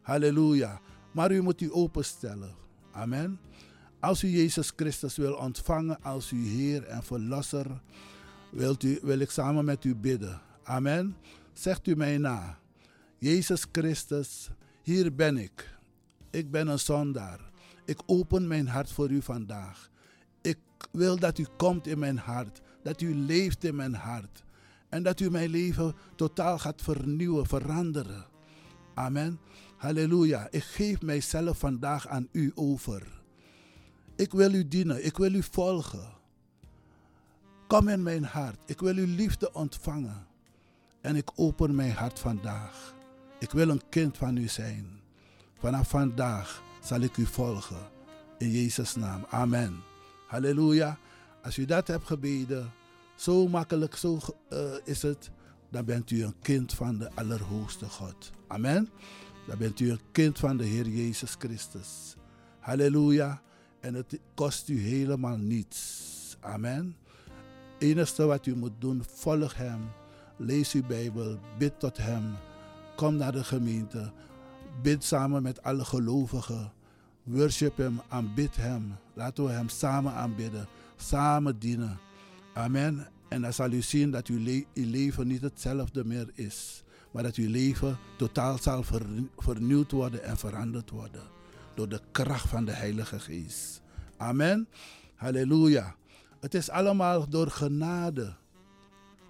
Halleluja. 0.01 0.79
Maar 1.11 1.31
u 1.31 1.41
moet 1.41 1.61
u 1.61 1.73
openstellen. 1.73 2.55
Amen. 2.91 3.39
Als 3.99 4.23
u 4.23 4.27
Jezus 4.27 4.73
Christus 4.75 5.17
wil 5.17 5.33
ontvangen 5.33 6.03
als 6.03 6.29
uw 6.29 6.43
Heer 6.43 6.83
en 6.83 7.03
Verlosser, 7.03 7.81
wilt 8.49 8.83
u, 8.83 8.99
wil 9.01 9.19
ik 9.19 9.29
samen 9.29 9.65
met 9.65 9.83
u 9.83 9.95
bidden. 9.95 10.41
Amen. 10.63 11.15
Zegt 11.53 11.87
u 11.87 11.95
mij 11.95 12.17
na. 12.17 12.60
Jezus 13.21 13.65
Christus, 13.71 14.49
hier 14.81 15.15
ben 15.15 15.37
ik. 15.37 15.77
Ik 16.29 16.51
ben 16.51 16.67
een 16.67 16.79
zondaar. 16.79 17.39
Ik 17.85 17.97
open 18.05 18.47
mijn 18.47 18.67
hart 18.67 18.91
voor 18.91 19.09
u 19.09 19.21
vandaag. 19.21 19.89
Ik 20.41 20.57
wil 20.91 21.19
dat 21.19 21.37
u 21.37 21.45
komt 21.57 21.87
in 21.87 21.99
mijn 21.99 22.17
hart, 22.17 22.61
dat 22.83 23.01
u 23.01 23.15
leeft 23.15 23.63
in 23.63 23.75
mijn 23.75 23.93
hart 23.93 24.43
en 24.89 25.03
dat 25.03 25.19
u 25.19 25.29
mijn 25.29 25.49
leven 25.49 25.95
totaal 26.15 26.59
gaat 26.59 26.81
vernieuwen, 26.81 27.45
veranderen. 27.45 28.25
Amen. 28.93 29.39
Halleluja. 29.77 30.47
Ik 30.51 30.63
geef 30.63 31.01
mijzelf 31.01 31.57
vandaag 31.57 32.07
aan 32.07 32.27
u 32.31 32.51
over. 32.55 33.21
Ik 34.15 34.31
wil 34.31 34.53
u 34.53 34.67
dienen. 34.67 35.05
Ik 35.05 35.17
wil 35.17 35.33
u 35.33 35.43
volgen. 35.43 36.09
Kom 37.67 37.87
in 37.87 38.03
mijn 38.03 38.23
hart. 38.23 38.59
Ik 38.65 38.79
wil 38.79 38.95
uw 38.95 39.15
liefde 39.15 39.53
ontvangen. 39.53 40.27
En 41.01 41.15
ik 41.15 41.31
open 41.35 41.75
mijn 41.75 41.93
hart 41.93 42.19
vandaag. 42.19 42.99
Ik 43.41 43.51
wil 43.51 43.69
een 43.69 43.81
kind 43.89 44.17
van 44.17 44.37
u 44.37 44.47
zijn. 44.47 44.85
Vanaf 45.57 45.89
vandaag 45.89 46.63
zal 46.83 46.99
ik 46.99 47.17
u 47.17 47.25
volgen. 47.25 47.89
In 48.37 48.51
Jezus' 48.51 48.95
naam. 48.95 49.25
Amen. 49.29 49.83
Halleluja. 50.27 50.97
Als 51.43 51.57
u 51.57 51.65
dat 51.65 51.87
hebt 51.87 52.05
gebeden, 52.05 52.71
zo 53.15 53.47
makkelijk, 53.47 53.95
zo 53.95 54.19
uh, 54.49 54.59
is 54.83 55.01
het, 55.01 55.31
dan 55.69 55.85
bent 55.85 56.11
u 56.11 56.23
een 56.23 56.39
kind 56.41 56.73
van 56.73 56.97
de 56.97 57.09
Allerhoogste 57.15 57.85
God. 57.85 58.31
Amen. 58.47 58.89
Dan 59.47 59.57
bent 59.57 59.79
u 59.79 59.91
een 59.91 60.01
kind 60.11 60.39
van 60.39 60.57
de 60.57 60.65
Heer 60.65 60.87
Jezus 60.87 61.35
Christus. 61.39 62.15
Halleluja. 62.59 63.41
En 63.79 63.93
het 63.93 64.19
kost 64.33 64.69
u 64.69 64.79
helemaal 64.79 65.37
niets. 65.37 66.37
Amen. 66.39 66.95
Het 67.73 67.89
enige 67.89 68.25
wat 68.25 68.45
u 68.45 68.55
moet 68.55 68.81
doen, 68.81 69.03
volg 69.13 69.55
Hem. 69.55 69.91
Lees 70.37 70.73
uw 70.73 70.85
Bijbel. 70.85 71.39
Bid 71.57 71.79
tot 71.79 71.97
Hem. 71.97 72.35
Kom 72.95 73.15
naar 73.15 73.31
de 73.31 73.43
gemeente. 73.43 74.11
Bid 74.81 75.03
samen 75.03 75.43
met 75.43 75.63
alle 75.63 75.85
gelovigen. 75.85 76.71
Worship 77.23 77.77
Hem. 77.77 78.01
Aanbid 78.07 78.55
Hem. 78.55 78.95
Laten 79.13 79.45
we 79.45 79.51
Hem 79.51 79.69
samen 79.69 80.13
aanbidden. 80.13 80.67
Samen 80.95 81.59
dienen. 81.59 81.99
Amen. 82.53 83.07
En 83.29 83.41
dan 83.41 83.53
zal 83.53 83.71
u 83.71 83.81
zien 83.81 84.11
dat 84.11 84.27
uw, 84.27 84.39
le 84.39 84.65
uw 84.73 84.89
leven 84.89 85.27
niet 85.27 85.41
hetzelfde 85.41 86.05
meer 86.05 86.29
is 86.33 86.83
maar 87.11 87.23
dat 87.23 87.35
uw 87.35 87.49
leven 87.49 87.97
totaal 88.17 88.57
zal 88.57 88.83
vernieuwd 89.37 89.91
worden 89.91 90.23
en 90.23 90.37
veranderd 90.37 90.89
worden 90.89 91.23
door 91.73 91.89
de 91.89 92.01
kracht 92.11 92.49
van 92.49 92.65
de 92.65 92.71
Heilige 92.71 93.19
Geest. 93.19 93.81
Amen. 94.17 94.67
Halleluja. 95.15 95.95
Het 96.39 96.53
is 96.53 96.69
allemaal 96.69 97.29
door 97.29 97.47
genade. 97.47 98.39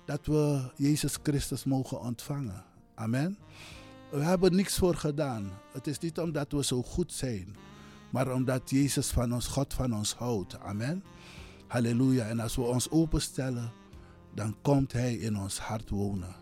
dat 0.05 0.25
we 0.25 0.71
Jezus 0.75 1.17
Christus 1.23 1.63
mogen 1.63 2.01
ontvangen. 2.01 2.63
Amen. 3.01 3.37
We 4.09 4.23
hebben 4.23 4.55
niks 4.55 4.77
voor 4.77 4.95
gedaan. 4.95 5.51
Het 5.73 5.87
is 5.87 5.99
niet 5.99 6.19
omdat 6.19 6.51
we 6.51 6.63
zo 6.63 6.83
goed 6.83 7.13
zijn, 7.13 7.55
maar 8.09 8.33
omdat 8.33 8.69
Jezus 8.69 9.07
van 9.07 9.33
ons, 9.33 9.47
God 9.47 9.73
van 9.73 9.95
ons 9.95 10.13
houdt. 10.13 10.59
Amen. 10.59 11.03
Halleluja. 11.67 12.25
En 12.25 12.39
als 12.39 12.55
we 12.55 12.61
ons 12.61 12.89
openstellen, 12.89 13.71
dan 14.35 14.55
komt 14.61 14.91
Hij 14.91 15.13
in 15.13 15.37
ons 15.37 15.59
hart 15.59 15.89
wonen. 15.89 16.35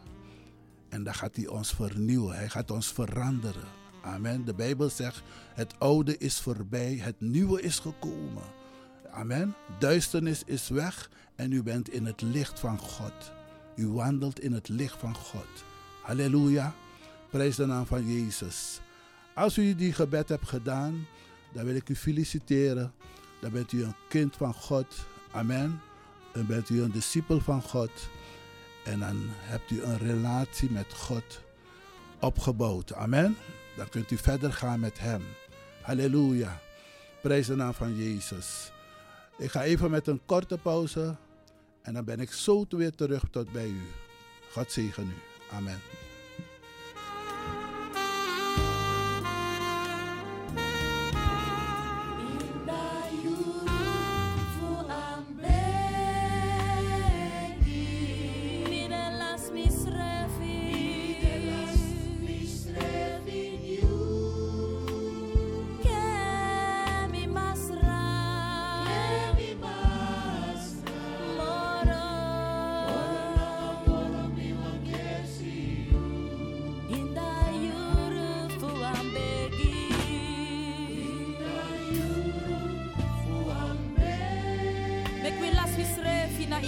En 0.89 1.03
dan 1.03 1.13
gaat 1.13 1.35
Hij 1.35 1.47
ons 1.47 1.71
vernieuwen. 1.71 2.35
Hij 2.35 2.49
gaat 2.49 2.71
ons 2.71 2.87
veranderen. 2.87 3.67
Amen. 4.03 4.45
De 4.45 4.53
Bijbel 4.53 4.89
zegt: 4.89 5.21
het 5.53 5.79
oude 5.79 6.17
is 6.17 6.39
voorbij, 6.39 6.95
het 6.95 7.21
nieuwe 7.21 7.61
is 7.61 7.79
gekomen. 7.79 8.43
Amen. 9.11 9.55
Duisternis 9.79 10.43
is 10.45 10.69
weg 10.69 11.09
en 11.35 11.51
u 11.51 11.63
bent 11.63 11.89
in 11.89 12.05
het 12.05 12.21
licht 12.21 12.59
van 12.59 12.79
God. 12.79 13.31
U 13.75 13.87
wandelt 13.87 14.39
in 14.39 14.53
het 14.53 14.69
licht 14.69 14.99
van 14.99 15.15
God. 15.15 15.68
Halleluja. 16.09 16.75
Prijs 17.29 17.55
de 17.55 17.65
naam 17.65 17.85
van 17.85 18.13
Jezus. 18.13 18.79
Als 19.33 19.57
u 19.57 19.75
die 19.75 19.93
gebed 19.93 20.29
hebt 20.29 20.47
gedaan, 20.47 21.07
dan 21.53 21.65
wil 21.65 21.75
ik 21.75 21.89
u 21.89 21.95
feliciteren. 21.95 22.93
Dan 23.41 23.51
bent 23.51 23.71
u 23.71 23.83
een 23.83 23.95
kind 24.07 24.35
van 24.35 24.53
God. 24.53 24.95
Amen. 25.31 25.81
Dan 26.31 26.45
bent 26.45 26.69
u 26.69 26.81
een 26.81 26.91
discipel 26.91 27.39
van 27.39 27.61
God. 27.61 27.91
En 28.85 28.99
dan 28.99 29.17
hebt 29.25 29.71
u 29.71 29.81
een 29.81 29.97
relatie 29.97 30.71
met 30.71 30.93
God 30.93 31.41
opgebouwd. 32.19 32.93
Amen. 32.93 33.37
Dan 33.75 33.89
kunt 33.89 34.11
u 34.11 34.17
verder 34.17 34.53
gaan 34.53 34.79
met 34.79 34.99
Hem. 34.99 35.21
Halleluja. 35.81 36.61
Prijs 37.21 37.47
de 37.47 37.55
naam 37.55 37.73
van 37.73 37.95
Jezus. 37.95 38.71
Ik 39.37 39.51
ga 39.51 39.63
even 39.63 39.91
met 39.91 40.07
een 40.07 40.21
korte 40.25 40.57
pauze. 40.57 41.15
En 41.81 41.93
dan 41.93 42.05
ben 42.05 42.19
ik 42.19 42.31
zo 42.31 42.65
weer 42.69 42.95
terug 42.95 43.23
tot 43.31 43.51
bij 43.51 43.67
u. 43.67 43.81
God 44.51 44.71
zegen 44.71 45.07
u. 45.07 45.28
Amen. 45.53 45.81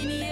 Ini 0.02 0.31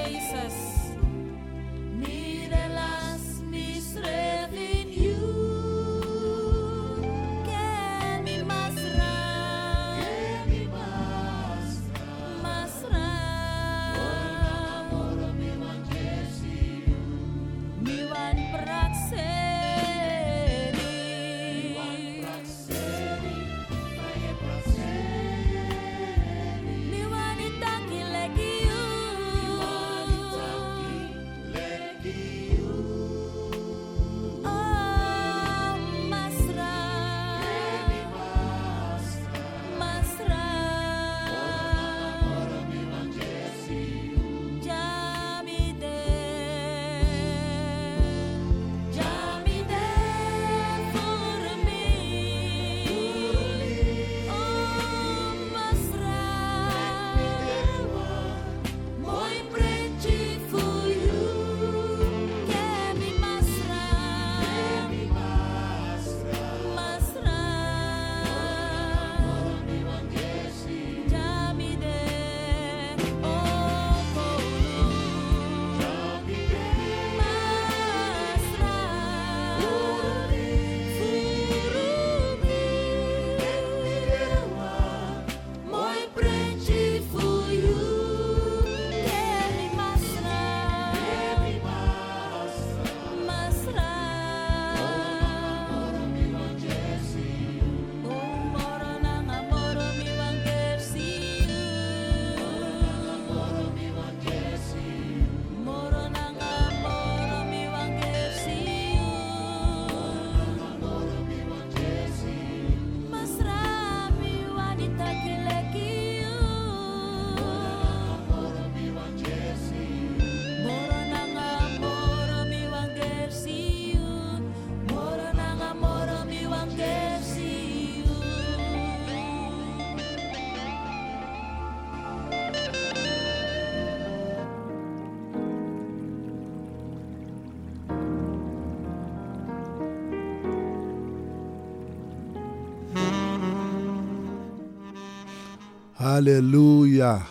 Halleluja. 146.01 147.27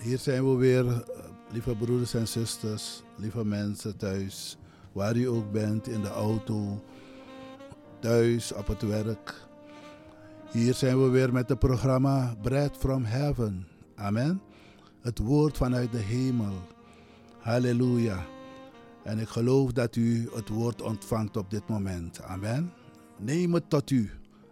Hier 0.00 0.18
zijn 0.18 0.50
we 0.50 0.56
weer, 0.56 1.04
lieve 1.50 1.74
broeders 1.76 2.14
en 2.14 2.28
zusters, 2.28 3.02
lieve 3.16 3.44
mensen 3.44 3.96
thuis, 3.96 4.58
waar 4.92 5.16
u 5.16 5.24
ook 5.24 5.52
bent, 5.52 5.88
in 5.88 6.00
de 6.00 6.08
auto, 6.08 6.82
thuis, 8.00 8.52
op 8.52 8.66
het 8.66 8.82
werk. 8.82 9.46
Hier 10.52 10.74
zijn 10.74 11.02
we 11.02 11.08
weer 11.08 11.32
met 11.32 11.48
het 11.48 11.58
programma 11.58 12.34
Bread 12.42 12.76
from 12.76 13.04
Heaven. 13.04 13.66
Amen. 13.94 14.40
Het 15.00 15.18
woord 15.18 15.56
vanuit 15.56 15.92
de 15.92 15.98
hemel. 15.98 16.54
Halleluja. 17.38 18.26
En 19.04 19.18
ik 19.18 19.28
geloof 19.28 19.72
dat 19.72 19.96
u 19.96 20.30
het 20.34 20.48
woord 20.48 20.82
ontvangt 20.82 21.36
op 21.36 21.50
dit 21.50 21.68
moment. 21.68 22.22
Amen. 22.22 22.72
Neem 23.18 23.54
het 23.54 23.70
tot 23.70 23.90
u. 23.90 24.10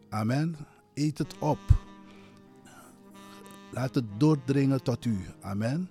Amen. 0.08 0.56
Eet 0.94 1.18
het 1.18 1.38
op. 1.38 1.85
Laat 3.76 3.94
het 3.94 4.04
doordringen 4.18 4.82
tot 4.82 5.04
u. 5.04 5.18
Amen. 5.40 5.88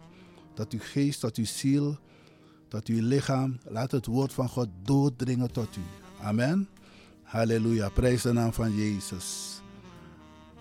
Tot 0.53 0.73
uw 0.73 0.79
geest, 0.81 1.19
tot 1.19 1.35
uw 1.35 1.45
ziel, 1.45 1.97
tot 2.67 2.87
uw 2.87 3.01
lichaam. 3.01 3.57
Laat 3.67 3.91
het 3.91 4.05
woord 4.05 4.33
van 4.33 4.49
God 4.49 4.67
doordringen 4.83 5.51
tot 5.51 5.75
u. 5.75 5.81
Amen. 6.21 6.67
Halleluja. 7.23 7.89
Prijs 7.89 8.21
de 8.21 8.33
naam 8.33 8.53
van 8.53 8.75
Jezus. 8.75 9.59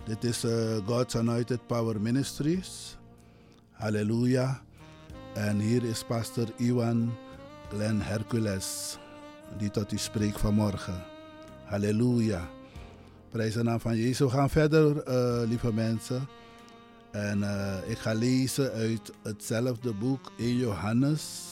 Dit 0.04 0.24
is 0.24 0.44
uh, 0.44 0.76
God's 0.86 1.16
Anointed 1.16 1.66
Power 1.66 2.00
Ministries. 2.00 2.96
Halleluja. 3.70 4.62
En 5.34 5.58
hier 5.58 5.84
is 5.84 6.04
pastor 6.04 6.48
Iwan 6.56 7.12
Glenn 7.68 8.00
Hercules, 8.00 8.98
die 9.58 9.70
tot 9.70 9.92
u 9.92 9.98
spreekt 9.98 10.40
vanmorgen. 10.40 11.02
Halleluja. 11.64 12.48
Prijs 13.30 13.54
de 13.54 13.62
naam 13.62 13.80
van 13.80 13.96
Jezus. 13.96 14.18
We 14.18 14.28
gaan 14.28 14.50
verder, 14.50 15.08
uh, 15.08 15.48
lieve 15.48 15.72
mensen. 15.72 16.28
En 17.14 17.38
uh, 17.38 17.76
ik 17.86 17.98
ga 17.98 18.12
lezen 18.12 18.72
uit 18.72 19.12
hetzelfde 19.22 19.92
boek 19.92 20.32
in 20.36 20.56
Johannes. 20.56 21.42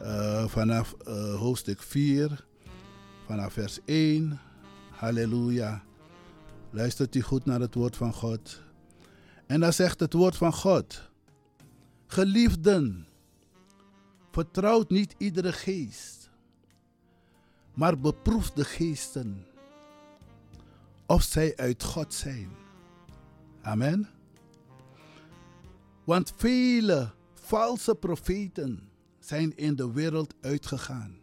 Uh, 0.00 0.48
vanaf 0.48 0.94
hoofdstuk 1.38 1.82
4, 1.82 2.44
vanaf 3.26 3.52
vers 3.52 3.78
1. 3.84 4.40
Halleluja. 4.90 5.82
Luistert 6.70 7.14
u 7.14 7.20
goed 7.20 7.44
naar 7.44 7.60
het 7.60 7.74
woord 7.74 7.96
van 7.96 8.12
God. 8.12 8.62
En 9.46 9.60
dan 9.60 9.72
zegt 9.72 10.00
het 10.00 10.12
woord 10.12 10.36
van 10.36 10.52
God. 10.52 11.02
Geliefden, 12.06 13.06
vertrouwt 14.30 14.90
niet 14.90 15.14
iedere 15.18 15.52
geest, 15.52 16.30
maar 17.74 17.98
beproef 17.98 18.50
de 18.50 18.64
geesten 18.64 19.46
of 21.06 21.22
zij 21.22 21.56
uit 21.56 21.82
God 21.82 22.14
zijn. 22.14 22.50
Amen. 23.62 24.08
Want 26.08 26.32
vele 26.36 27.10
valse 27.34 27.94
profeten 27.94 28.90
zijn 29.18 29.56
in 29.56 29.76
de 29.76 29.92
wereld 29.92 30.34
uitgegaan. 30.40 31.18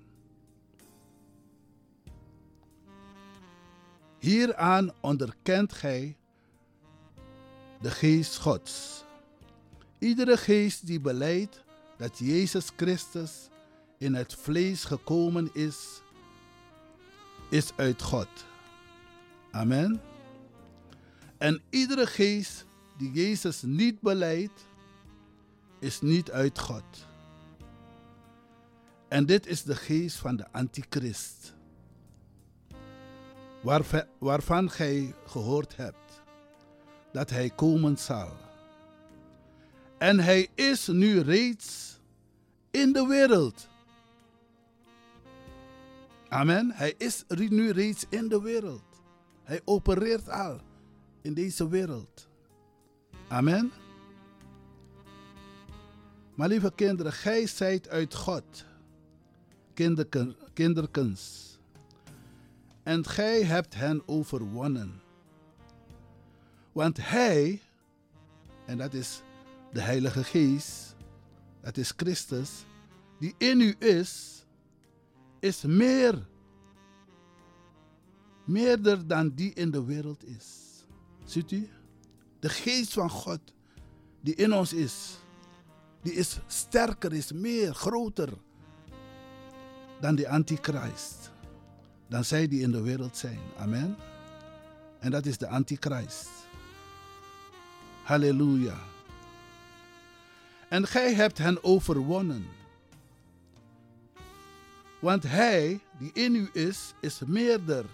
Hieraan 4.19 4.93
onderkent 5.02 5.74
gij 5.74 6.17
de 7.82 7.91
geest 7.91 8.38
Gods. 8.38 9.04
Iedere 10.00 10.38
geest 10.38 10.86
die 10.86 11.00
beleidt 11.00 11.63
dat 11.98 12.17
Jezus 12.17 12.71
Christus 12.76 13.50
in 13.98 14.13
het 14.13 14.34
vlees 14.34 14.84
gekomen 14.84 15.50
is, 15.54 16.02
is 17.50 17.71
uit 17.76 18.02
God. 18.02 18.45
Amen. 19.52 20.02
En 21.38 21.62
iedere 21.69 22.08
geest 22.08 22.65
die 22.98 23.12
Jezus 23.12 23.62
niet 23.62 24.02
beleidt, 24.02 24.65
is 25.86 26.02
niet 26.02 26.32
uit 26.32 26.60
God. 26.60 26.84
En 29.08 29.26
dit 29.26 29.48
is 29.48 29.63
de 29.63 29.76
geest 29.76 30.17
van 30.17 30.36
de 30.36 30.52
antichrist, 30.52 31.54
waarvan 34.19 34.71
gij 34.71 35.15
gehoord 35.26 35.76
hebt 35.76 36.24
dat 37.12 37.30
hij 37.30 37.50
komen 37.50 37.98
zal. 37.98 38.32
En 39.98 40.19
hij 40.19 40.48
is 40.56 40.88
nu 40.88 41.19
reeds 41.19 42.00
in 42.71 42.93
de 42.93 43.06
wereld. 43.08 43.67
Amen. 46.28 46.71
Hij 46.71 46.93
is 46.98 47.24
nu 47.28 47.71
reeds 47.71 48.06
in 48.10 48.28
de 48.28 48.41
wereld. 48.41 49.02
Hij 49.43 49.62
opereert 49.65 50.30
al 50.30 50.60
in 51.21 51.34
deze 51.34 51.69
wereld. 51.69 52.28
Amen. 53.28 53.71
Maar 56.36 56.48
lieve 56.48 56.71
kinderen, 56.76 57.13
gij 57.13 57.48
zijt 57.48 57.89
uit 57.89 58.13
God, 58.13 58.65
kinderken, 59.74 60.36
kinderkens. 60.54 61.43
En 62.84 63.06
gij 63.06 63.43
hebt 63.43 63.76
hen 63.76 64.08
overwonnen. 64.08 65.02
Want 66.71 66.98
hij, 67.02 67.62
en 68.65 68.78
dat 68.78 68.93
is 68.93 69.21
de 69.71 69.82
Heilige 69.82 70.24
Geest, 70.24 70.95
dat 71.62 71.78
is 71.78 71.93
Christus, 71.95 72.50
die 73.19 73.34
in 73.38 73.62
u 73.62 73.76
is, 73.80 74.43
is 75.39 75.62
meer, 75.62 76.28
meerder 78.45 79.08
dan 79.08 79.30
die 79.30 79.54
in 79.54 79.71
de 79.71 79.84
wereld 79.84 80.26
is. 80.26 80.45
Ziet 81.26 81.52
u? 81.52 81.69
De 82.39 82.50
Geest 82.50 82.93
van 82.93 83.10
God 83.10 83.39
die 84.21 84.36
in 84.36 84.54
ons 84.54 84.74
is, 84.74 85.17
die 86.06 86.13
is 86.13 86.38
sterker, 86.48 87.13
is 87.13 87.32
meer, 87.32 87.74
groter 87.74 88.30
dan 90.00 90.15
die 90.15 90.30
antichrist. 90.30 91.32
Dan 92.08 92.26
zij 92.26 92.48
die 92.48 92.62
in 92.62 92.72
de 92.72 92.82
wereld 92.82 93.18
zijn. 93.18 93.39
Amen. 93.58 93.96
En 95.00 95.12
dat 95.12 95.26
is 95.26 95.38
de 95.38 95.48
antichrist. 95.48 96.30
Halleluja. 98.04 98.78
En 100.70 100.88
gij 100.88 101.13
hebt 101.13 101.38
hen 101.38 101.63
overwonnen. 101.63 102.46
Want 105.00 105.24
hij 105.24 105.80
die 106.00 106.12
in 106.13 106.36
u 106.36 106.50
is, 106.54 106.94
is 107.02 107.20
meerder 107.26 107.86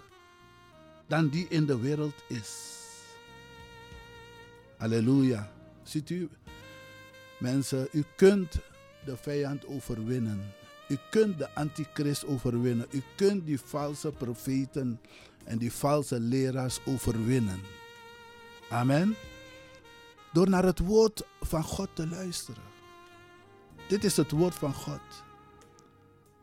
dan 1.08 1.30
die 1.30 1.46
in 1.50 1.66
de 1.66 1.80
wereld 1.80 2.24
is. 2.28 2.80
Halleluja. 4.78 5.52
Ziet 5.84 6.10
u, 6.10 6.30
mensen, 7.42 7.88
u 7.92 8.04
kunt 8.16 8.60
de 9.06 9.18
vijand 9.18 9.68
overwinnen. 9.68 10.54
U 10.88 10.98
kunt 11.10 11.38
de 11.38 11.54
antichrist 11.54 12.26
overwinnen. 12.26 12.88
U 12.92 13.04
kunt 13.16 13.46
die 13.46 13.60
valse 13.60 14.12
profeten 14.12 15.00
en 15.44 15.58
die 15.58 15.72
valse 15.72 16.20
leraars 16.20 16.80
overwinnen. 16.86 17.60
Amen. 18.70 19.16
Door 20.34 20.50
naar 20.50 20.64
het 20.64 20.80
woord 20.80 21.24
van 21.42 21.64
God 21.64 21.90
te 21.94 22.08
luisteren. 22.08 22.64
Dit 23.88 24.04
is 24.04 24.18
het 24.18 24.32
woord 24.32 24.56
van 24.56 24.74
God. 24.74 25.02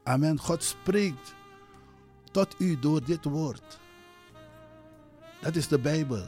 Amen. 0.03 0.39
God 0.39 0.63
spreekt 0.63 1.35
tot 2.31 2.55
u 2.59 2.79
door 2.79 3.05
dit 3.05 3.25
woord. 3.25 3.79
Dat 5.41 5.57
is 5.57 5.69
de 5.69 5.79
Bijbel. 5.79 6.27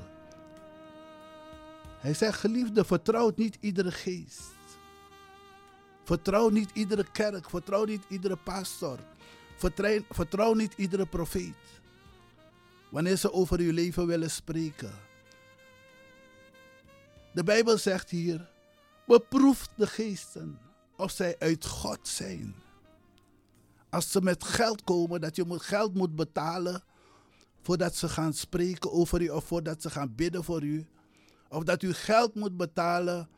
Hij 1.98 2.14
zegt, 2.14 2.38
geliefde, 2.38 2.84
vertrouw 2.84 3.32
niet 3.36 3.56
iedere 3.60 3.90
geest. 3.92 4.58
Vertrouw 6.10 6.48
niet 6.48 6.70
iedere 6.72 7.06
kerk. 7.12 7.50
Vertrouw 7.50 7.84
niet 7.84 8.02
iedere 8.08 8.36
pastor. 8.36 8.98
Vertrouw, 10.10 10.54
niet 10.54 10.72
iedere 10.76 11.06
profeet. 11.06 11.54
Wanneer 12.88 13.16
ze 13.16 13.32
over 13.32 13.58
uw 13.58 13.72
leven 13.72 14.06
willen 14.06 14.30
spreken. 14.30 14.92
De 17.32 17.44
Bijbel 17.44 17.78
zegt 17.78 18.10
hier, 18.10 18.48
beproef 19.06 19.68
de 19.76 19.86
geesten 19.86 20.58
of 20.96 21.10
zij 21.10 21.36
uit 21.38 21.66
God 21.66 22.08
zijn. 22.08 22.54
Als 23.90 24.10
ze 24.10 24.20
met 24.20 24.44
geld 24.44 24.84
komen, 24.84 25.20
dat 25.20 25.36
je 25.36 25.58
geld 25.58 25.94
moet 25.94 26.16
betalen 26.16 26.82
voordat 27.62 27.94
ze 27.96 28.08
gaan 28.08 28.32
spreken 28.32 28.92
over 28.92 29.22
u 29.22 29.28
of 29.28 29.44
voordat 29.44 29.82
ze 29.82 29.90
gaan 29.90 30.14
bidden 30.14 30.44
voor 30.44 30.62
u. 30.62 30.86
Of 31.48 31.62
dat 31.64 31.82
u 31.82 31.92
geld 31.92 32.34
moet 32.34 32.56
betalen 32.56 33.28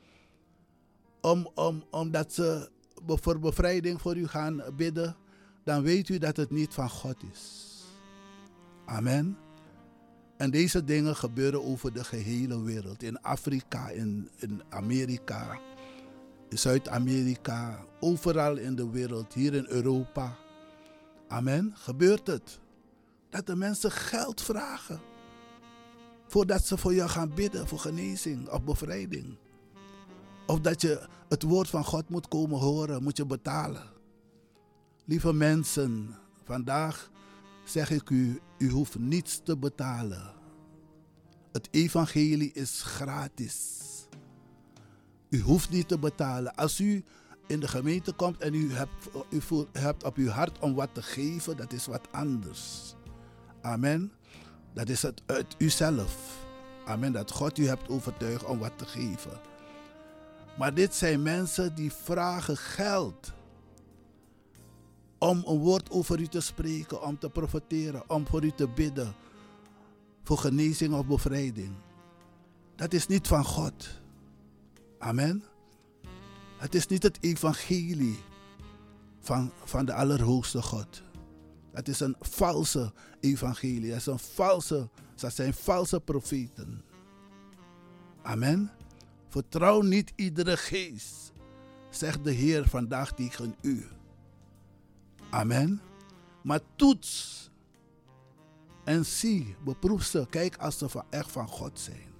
om, 1.22 1.50
om, 1.54 1.84
omdat 1.90 2.32
ze 2.32 2.70
voor 3.06 3.38
bevrijding 3.38 4.00
voor 4.00 4.16
u 4.16 4.26
gaan 4.26 4.62
bidden. 4.76 5.16
Dan 5.64 5.82
weet 5.82 6.08
u 6.08 6.18
dat 6.18 6.36
het 6.36 6.50
niet 6.50 6.74
van 6.74 6.90
God 6.90 7.16
is. 7.32 7.70
Amen. 8.86 9.38
En 10.36 10.50
deze 10.50 10.84
dingen 10.84 11.16
gebeuren 11.16 11.64
over 11.64 11.92
de 11.92 12.04
gehele 12.04 12.62
wereld. 12.62 13.02
In 13.02 13.20
Afrika, 13.20 13.88
in, 13.88 14.30
in 14.36 14.62
Amerika, 14.68 15.58
in 16.48 16.58
Zuid-Amerika, 16.58 17.84
overal 18.00 18.56
in 18.56 18.74
de 18.74 18.90
wereld, 18.90 19.34
hier 19.34 19.54
in 19.54 19.66
Europa. 19.68 20.36
Amen. 21.28 21.72
Gebeurt 21.76 22.26
het. 22.26 22.58
Dat 23.30 23.46
de 23.46 23.56
mensen 23.56 23.90
geld 23.90 24.42
vragen. 24.42 25.00
Voordat 26.26 26.66
ze 26.66 26.78
voor 26.78 26.94
jou 26.94 27.08
gaan 27.08 27.34
bidden 27.34 27.68
voor 27.68 27.78
genezing 27.78 28.48
of 28.48 28.62
bevrijding. 28.62 29.36
Of 30.52 30.60
dat 30.60 30.80
je 30.80 31.00
het 31.28 31.42
woord 31.42 31.68
van 31.68 31.84
God 31.84 32.08
moet 32.08 32.28
komen 32.28 32.58
horen, 32.58 33.02
moet 33.02 33.16
je 33.16 33.26
betalen. 33.26 33.82
Lieve 35.04 35.32
mensen, 35.32 36.16
vandaag 36.44 37.10
zeg 37.64 37.90
ik 37.90 38.10
u, 38.10 38.40
u 38.58 38.70
hoeft 38.70 38.98
niets 38.98 39.40
te 39.44 39.56
betalen. 39.56 40.34
Het 41.52 41.68
evangelie 41.70 42.52
is 42.52 42.82
gratis. 42.82 43.80
U 45.28 45.40
hoeft 45.40 45.70
niet 45.70 45.88
te 45.88 45.98
betalen. 45.98 46.54
Als 46.54 46.80
u 46.80 47.04
in 47.46 47.60
de 47.60 47.68
gemeente 47.68 48.12
komt 48.12 48.40
en 48.40 48.54
u 48.54 48.72
hebt, 48.72 49.08
u 49.30 49.40
voelt, 49.40 49.68
hebt 49.72 50.04
op 50.04 50.16
uw 50.16 50.28
hart 50.28 50.58
om 50.58 50.74
wat 50.74 50.94
te 50.94 51.02
geven, 51.02 51.56
dat 51.56 51.72
is 51.72 51.86
wat 51.86 52.08
anders. 52.10 52.94
Amen. 53.62 54.12
Dat 54.74 54.88
is 54.88 55.02
het 55.02 55.22
uit 55.26 55.54
uzelf. 55.58 56.44
Amen. 56.86 57.12
Dat 57.12 57.30
God 57.30 57.58
u 57.58 57.66
hebt 57.66 57.88
overtuigd 57.88 58.44
om 58.44 58.58
wat 58.58 58.78
te 58.78 58.86
geven. 58.86 59.51
Maar 60.58 60.74
dit 60.74 60.94
zijn 60.94 61.22
mensen 61.22 61.74
die 61.74 61.92
vragen 61.92 62.56
geld. 62.56 63.32
Om 65.18 65.42
een 65.46 65.58
woord 65.58 65.90
over 65.90 66.20
u 66.20 66.26
te 66.26 66.40
spreken, 66.40 67.02
om 67.02 67.18
te 67.18 67.30
profiteren, 67.30 68.10
om 68.10 68.26
voor 68.26 68.44
u 68.44 68.50
te 68.50 68.68
bidden. 68.68 69.14
Voor 70.22 70.38
genezing 70.38 70.94
of 70.94 71.06
bevrijding. 71.06 71.74
Dat 72.76 72.92
is 72.92 73.06
niet 73.06 73.26
van 73.26 73.44
God. 73.44 74.00
Amen. 74.98 75.44
Het 76.58 76.74
is 76.74 76.86
niet 76.86 77.02
het 77.02 77.18
evangelie 77.20 78.18
van, 79.20 79.52
van 79.64 79.84
de 79.84 79.94
Allerhoogste 79.94 80.62
God. 80.62 81.02
Het 81.72 81.88
is 81.88 82.00
een 82.00 82.16
valse 82.20 82.92
evangelie. 83.20 83.90
Het 83.90 84.00
is 84.00 84.06
een 84.06 84.18
valse, 84.18 84.88
dat 85.14 85.34
zijn 85.34 85.54
valse 85.54 86.00
profeten. 86.00 86.82
Amen. 88.22 88.70
Vertrouw 89.32 89.80
niet 89.80 90.12
iedere 90.16 90.56
geest, 90.56 91.32
zegt 91.90 92.24
de 92.24 92.30
Heer 92.30 92.68
vandaag 92.68 93.12
tegen 93.12 93.54
u. 93.60 93.86
Amen. 95.30 95.80
Maar 96.42 96.60
toets 96.76 97.50
en 98.84 99.04
zie, 99.04 99.56
beproef 99.64 100.02
ze, 100.02 100.26
kijk 100.30 100.56
als 100.56 100.78
ze 100.78 101.02
echt 101.10 101.30
van 101.30 101.48
God 101.48 101.78
zijn. 101.80 102.12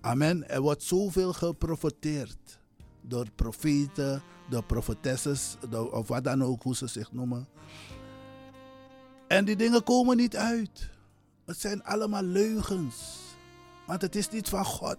Amen. 0.00 0.48
Er 0.48 0.60
wordt 0.60 0.82
zoveel 0.82 1.32
geprofeteerd 1.32 2.58
door 3.00 3.26
profeten, 3.34 4.22
door 4.48 4.64
profetesses, 4.64 5.56
of 5.90 6.08
wat 6.08 6.24
dan 6.24 6.44
ook, 6.44 6.62
hoe 6.62 6.76
ze 6.76 6.86
zich 6.86 7.12
noemen. 7.12 7.48
En 9.28 9.44
die 9.44 9.56
dingen 9.56 9.82
komen 9.82 10.16
niet 10.16 10.36
uit. 10.36 10.90
Het 11.44 11.60
zijn 11.60 11.84
allemaal 11.84 12.22
leugens. 12.22 13.20
Want 13.86 14.02
het 14.02 14.16
is 14.16 14.30
niet 14.30 14.48
van 14.48 14.64
God. 14.64 14.98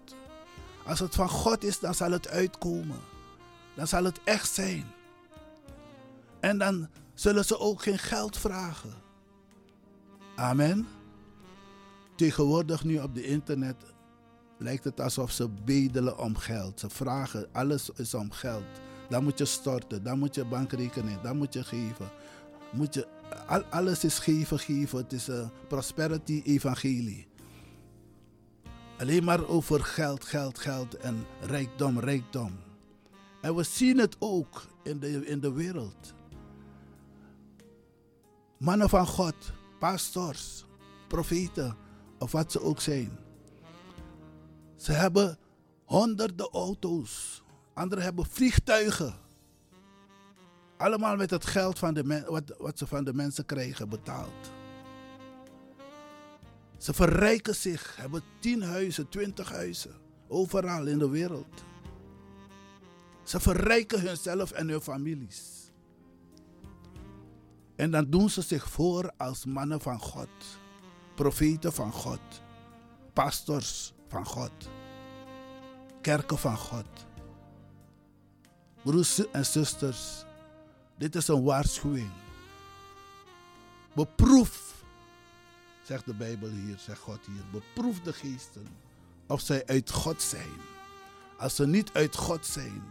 Als 0.86 1.00
het 1.00 1.16
van 1.16 1.30
God 1.30 1.64
is, 1.64 1.80
dan 1.80 1.96
zal 1.96 2.12
het 2.12 2.28
uitkomen. 2.28 3.00
Dan 3.76 3.88
zal 3.88 4.04
het 4.04 4.20
echt 4.24 4.54
zijn. 4.54 4.86
En 6.40 6.58
dan 6.58 6.88
zullen 7.14 7.46
ze 7.46 7.60
ook 7.60 7.82
geen 7.82 8.00
geld 8.00 8.38
vragen. 8.38 8.94
Amen. 10.36 10.88
Tegenwoordig 12.16 12.84
nu 12.84 13.00
op 13.00 13.16
de 13.16 13.24
internet 13.24 13.76
lijkt 14.58 14.84
het 14.84 15.02
alsof 15.02 15.32
ze 15.32 15.50
bedelen 15.50 16.20
om 16.20 16.38
geld. 16.38 16.80
Ze 16.80 16.90
vragen, 16.90 17.48
alles 17.52 17.90
is 17.96 18.14
om 18.14 18.32
geld. 18.32 18.64
Dan 19.10 19.24
moet 19.24 19.38
je 19.38 19.46
storten, 19.46 20.04
dan 20.04 20.20
moet 20.20 20.36
je 20.36 20.46
bankrekening, 20.46 21.22
dan 21.22 21.38
moet 21.38 21.54
je 21.54 21.64
geven. 21.64 22.10
Moet 22.72 22.94
je, 22.94 23.08
alles 23.70 24.04
is 24.04 24.20
geven, 24.20 24.60
geven. 24.60 24.98
Het 24.98 25.14
is 25.14 25.28
een 25.28 25.50
prosperity 25.68 26.42
evangelie. 26.46 27.28
Alleen 29.00 29.24
maar 29.24 29.48
over 29.48 29.84
geld, 29.84 30.26
geld, 30.26 30.60
geld 30.60 30.96
en 30.96 31.26
rijkdom, 31.42 32.00
rijkdom. 32.00 32.60
En 33.42 33.56
we 33.56 33.64
zien 33.64 33.98
het 33.98 34.16
ook 34.20 34.66
in 34.84 35.00
de, 35.00 35.26
in 35.26 35.40
de 35.40 35.52
wereld. 35.52 36.14
Mannen 38.58 38.90
van 38.90 39.08
God, 39.08 39.36
pastors, 39.80 40.66
profeten 41.08 41.76
of 42.20 42.32
wat 42.32 42.52
ze 42.52 42.62
ook 42.62 42.82
zijn. 42.82 43.18
Ze 44.76 44.92
hebben 44.92 45.38
honderden 45.84 46.50
auto's. 46.52 47.44
Anderen 47.74 48.04
hebben 48.04 48.26
vliegtuigen. 48.26 49.14
Allemaal 50.78 51.16
met 51.16 51.30
het 51.30 51.46
geld 51.46 51.80
van 51.80 51.94
de 51.94 52.24
wat, 52.28 52.56
wat 52.58 52.78
ze 52.78 52.88
van 52.88 53.04
de 53.04 53.14
mensen 53.14 53.46
krijgen 53.46 53.90
betaald. 53.90 54.52
Ze 56.78 56.94
verrijken 56.94 57.56
zich, 57.56 57.96
hebben 57.96 58.24
tien 58.40 58.64
huizen, 58.64 59.10
twintig 59.10 59.52
huizen. 59.52 59.96
Overal 60.28 60.86
in 60.86 60.98
de 60.98 61.10
wereld. 61.10 61.64
Ze 63.24 63.40
verrijken 63.40 64.02
hunzelf 64.02 64.52
en 64.52 64.68
hun 64.68 64.82
families. 64.82 65.72
En 67.76 67.92
dan 67.92 68.10
doen 68.10 68.30
ze 68.30 68.42
zich 68.42 68.70
voor 68.70 69.12
als 69.18 69.46
mannen 69.46 69.82
van 69.82 70.00
God, 70.00 70.30
profeten 71.16 71.74
van 71.74 71.92
God, 71.92 72.20
pastors 73.14 73.94
van 74.08 74.26
God, 74.26 74.52
kerken 76.02 76.38
van 76.38 76.58
God. 76.58 76.86
Broers 78.84 79.32
en 79.32 79.46
zusters, 79.46 80.26
dit 80.98 81.16
is 81.16 81.28
een 81.28 81.44
waarschuwing. 81.44 82.12
Beproef, 83.94 84.65
zegt 85.86 86.06
de 86.06 86.14
Bijbel 86.14 86.50
hier, 86.50 86.78
zegt 86.78 87.00
God 87.00 87.20
hier, 87.26 87.44
beproef 87.52 88.02
de 88.02 88.14
geesten 88.14 88.68
of 89.28 89.42
zij 89.42 89.66
uit 89.66 89.92
God 89.92 90.22
zijn. 90.22 90.52
Als 91.38 91.56
ze 91.56 91.68
niet 91.68 91.90
uit 91.94 92.16
God 92.16 92.46
zijn, 92.46 92.84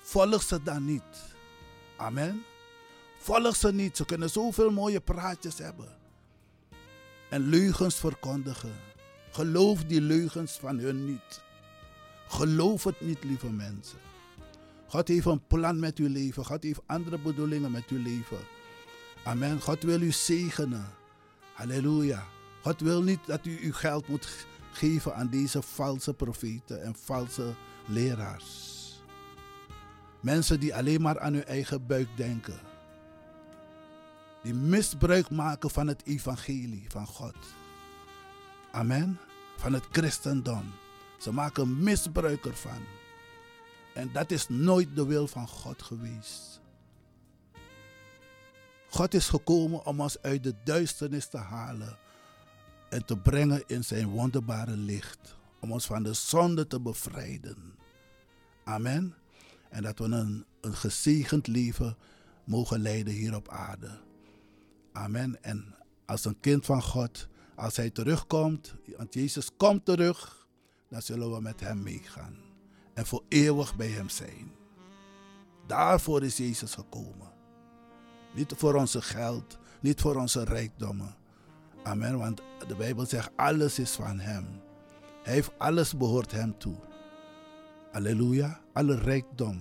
volg 0.00 0.42
ze 0.42 0.62
dan 0.62 0.84
niet. 0.84 1.34
Amen. 1.96 2.42
Volg 3.18 3.56
ze 3.56 3.72
niet. 3.72 3.96
Ze 3.96 4.04
kunnen 4.04 4.30
zoveel 4.30 4.70
mooie 4.70 5.00
praatjes 5.00 5.58
hebben. 5.58 5.88
En 7.30 7.48
leugens 7.48 7.94
verkondigen. 7.94 8.74
Geloof 9.30 9.84
die 9.84 10.00
leugens 10.00 10.52
van 10.52 10.78
hun 10.78 11.06
niet. 11.06 11.42
Geloof 12.28 12.84
het 12.84 13.00
niet, 13.00 13.24
lieve 13.24 13.50
mensen. 13.50 13.98
God 14.86 15.08
heeft 15.08 15.26
een 15.26 15.46
plan 15.46 15.78
met 15.78 15.98
uw 15.98 16.08
leven. 16.08 16.44
God 16.44 16.62
heeft 16.62 16.80
andere 16.86 17.18
bedoelingen 17.18 17.70
met 17.70 17.88
uw 17.88 18.02
leven. 18.02 18.38
Amen. 19.24 19.60
God 19.60 19.82
wil 19.82 20.00
u 20.00 20.12
zegenen. 20.12 21.00
Halleluja. 21.54 22.26
God 22.62 22.80
wil 22.80 23.02
niet 23.02 23.26
dat 23.26 23.46
u 23.46 23.58
uw 23.62 23.72
geld 23.72 24.08
moet 24.08 24.46
geven 24.72 25.14
aan 25.14 25.28
deze 25.28 25.62
valse 25.62 26.14
profeten 26.14 26.82
en 26.82 26.94
valse 26.94 27.54
leraars. 27.86 28.80
Mensen 30.20 30.60
die 30.60 30.74
alleen 30.74 31.00
maar 31.00 31.20
aan 31.20 31.32
hun 31.32 31.44
eigen 31.44 31.86
buik 31.86 32.08
denken 32.16 32.70
die 34.42 34.54
misbruik 34.54 35.30
maken 35.30 35.70
van 35.70 35.86
het 35.86 36.02
evangelie 36.04 36.84
van 36.88 37.06
God. 37.06 37.36
Amen. 38.70 39.18
Van 39.56 39.72
het 39.72 39.84
christendom. 39.90 40.72
Ze 41.18 41.32
maken 41.32 41.82
misbruik 41.82 42.44
ervan. 42.44 42.82
En 43.94 44.12
dat 44.12 44.30
is 44.30 44.48
nooit 44.48 44.96
de 44.96 45.06
wil 45.06 45.26
van 45.26 45.48
God 45.48 45.82
geweest. 45.82 46.60
God 48.92 49.14
is 49.14 49.28
gekomen 49.28 49.86
om 49.86 50.00
ons 50.00 50.22
uit 50.22 50.42
de 50.42 50.54
duisternis 50.64 51.26
te 51.26 51.36
halen 51.36 51.98
en 52.90 53.04
te 53.04 53.16
brengen 53.16 53.62
in 53.66 53.84
zijn 53.84 54.08
wonderbare 54.08 54.76
licht. 54.76 55.36
Om 55.60 55.72
ons 55.72 55.86
van 55.86 56.02
de 56.02 56.12
zonde 56.12 56.66
te 56.66 56.80
bevrijden. 56.80 57.74
Amen. 58.64 59.14
En 59.68 59.82
dat 59.82 59.98
we 59.98 60.04
een, 60.04 60.44
een 60.60 60.74
gezegend 60.74 61.46
leven 61.46 61.96
mogen 62.44 62.80
leiden 62.80 63.12
hier 63.12 63.34
op 63.34 63.48
aarde. 63.48 64.00
Amen. 64.92 65.42
En 65.42 65.74
als 66.06 66.24
een 66.24 66.40
kind 66.40 66.66
van 66.66 66.82
God, 66.82 67.28
als 67.54 67.76
hij 67.76 67.90
terugkomt, 67.90 68.74
want 68.96 69.14
Jezus 69.14 69.50
komt 69.56 69.84
terug, 69.84 70.46
dan 70.88 71.02
zullen 71.02 71.32
we 71.34 71.40
met 71.40 71.60
hem 71.60 71.82
meegaan. 71.82 72.36
En 72.94 73.06
voor 73.06 73.22
eeuwig 73.28 73.76
bij 73.76 73.88
hem 73.88 74.08
zijn. 74.08 74.52
Daarvoor 75.66 76.22
is 76.22 76.36
Jezus 76.36 76.74
gekomen. 76.74 77.31
Niet 78.34 78.52
voor 78.56 78.74
onze 78.74 79.02
geld, 79.02 79.58
niet 79.80 80.00
voor 80.00 80.16
onze 80.16 80.44
rijkdommen. 80.44 81.14
Amen. 81.82 82.18
Want 82.18 82.40
de 82.68 82.74
Bijbel 82.76 83.06
zegt, 83.06 83.30
alles 83.36 83.78
is 83.78 83.90
van 83.90 84.18
hem. 84.18 84.46
Hij 85.22 85.32
heeft 85.32 85.52
alles 85.58 85.96
behoort 85.96 86.32
hem 86.32 86.58
toe. 86.58 86.76
Halleluja. 87.92 88.60
Alle 88.72 88.94
rijkdom, 88.94 89.60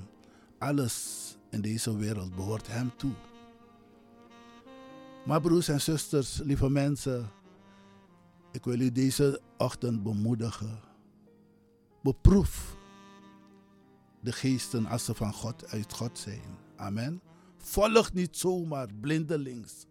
alles 0.59 1.25
in 1.49 1.61
deze 1.61 1.97
wereld 1.97 2.35
behoort 2.35 2.67
hem 2.67 2.91
toe. 2.95 3.13
Maar 5.25 5.41
broers 5.41 5.67
en 5.67 5.81
zusters, 5.81 6.39
lieve 6.43 6.69
mensen, 6.69 7.29
ik 8.51 8.63
wil 8.63 8.79
u 8.79 8.91
deze 8.91 9.41
ochtend 9.57 10.03
bemoedigen. 10.03 10.79
Beproef 12.03 12.75
de 14.21 14.31
geesten 14.31 14.85
als 14.85 15.05
ze 15.05 15.13
van 15.13 15.33
God 15.33 15.71
uit 15.71 15.93
God 15.93 16.19
zijn. 16.19 16.57
Amen. 16.75 17.21
Volg 17.61 18.13
niet 18.13 18.37
zomaar 18.37 18.87
blindelings 19.01 19.85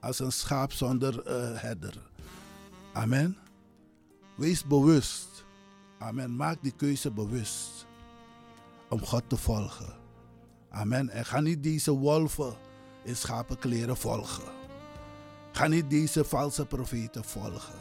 als 0.00 0.18
een 0.18 0.32
schaap 0.32 0.72
zonder 0.72 1.26
uh, 1.26 1.60
herder. 1.60 2.02
Amen. 2.92 3.36
Wees 4.36 4.64
bewust. 4.64 5.44
Amen. 5.98 6.36
Maak 6.36 6.62
die 6.62 6.72
keuze 6.76 7.10
bewust 7.10 7.86
om 8.88 9.04
God 9.04 9.22
te 9.26 9.36
volgen. 9.36 9.94
Amen. 10.70 11.08
En 11.08 11.24
ga 11.24 11.40
niet 11.40 11.62
deze 11.62 11.92
wolven 11.92 12.54
in 13.04 13.16
schapenkleren 13.16 13.96
volgen. 13.96 14.44
Ga 15.52 15.66
niet 15.66 15.90
deze 15.90 16.24
valse 16.24 16.66
profeten 16.66 17.24
volgen. 17.24 17.78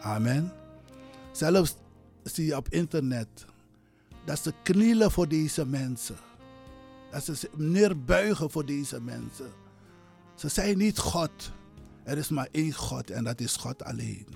Amen. 0.00 0.52
Zelfs 1.32 1.76
zie 2.22 2.46
je 2.46 2.56
op 2.56 2.68
internet 2.68 3.44
dat 4.24 4.38
ze 4.38 4.54
knielen 4.62 5.10
voor 5.10 5.28
deze 5.28 5.66
mensen. 5.66 6.16
Dat 7.14 7.24
ze 7.24 7.50
neerbuigen 7.56 8.50
voor 8.50 8.66
deze 8.66 9.00
mensen. 9.00 9.50
Ze 10.34 10.48
zijn 10.48 10.78
niet 10.78 10.98
God. 10.98 11.52
Er 12.02 12.18
is 12.18 12.28
maar 12.28 12.48
één 12.50 12.72
God 12.72 13.10
en 13.10 13.24
dat 13.24 13.40
is 13.40 13.56
God 13.56 13.84
alleen. 13.84 14.26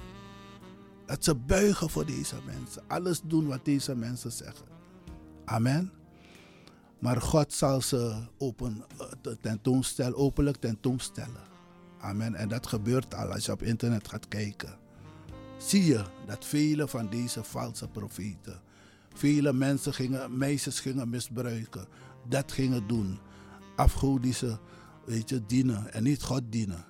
Dat 1.07 1.24
ze 1.24 1.35
buigen 1.35 1.91
voor 1.91 2.07
deze 2.07 2.37
mensen. 2.47 2.83
Alles 2.87 3.20
doen 3.24 3.47
wat 3.47 3.64
deze 3.64 3.95
mensen 3.95 4.33
zeggen. 4.33 4.66
Amen. 5.45 5.93
Maar 6.99 7.20
God 7.20 7.53
zal 7.53 7.81
ze 7.81 8.16
open, 8.39 8.85
eh, 8.99 9.33
tentoonstellen, 9.41 10.16
openlijk 10.16 10.57
tentoonstellen. 10.57 11.43
Amen. 12.01 12.35
En 12.35 12.49
dat 12.49 12.66
gebeurt 12.66 13.14
al 13.14 13.33
als 13.33 13.47
je 13.47 13.53
op 13.53 13.62
internet 13.62 14.09
gaat 14.09 14.29
kijken. 14.29 14.79
Zie 15.57 15.85
je 15.85 16.05
dat 16.26 16.45
vele 16.45 16.89
van 16.89 17.11
deze 17.11 17.45
valse 17.45 17.89
profeten, 17.89 18.61
vele 19.14 19.53
mensen 19.53 19.95
gingen, 19.95 20.39
meisjes 20.39 20.81
gingen 20.81 21.09
misbruiken, 21.09 21.87
dat 22.29 22.53
gingen 22.53 22.87
doen. 22.87 23.18
afgodische, 23.76 24.59
weet 25.05 25.29
je, 25.29 25.47
dienen 25.47 25.93
en 25.93 26.03
niet 26.03 26.22
God 26.22 26.43
dienen. 26.51 26.85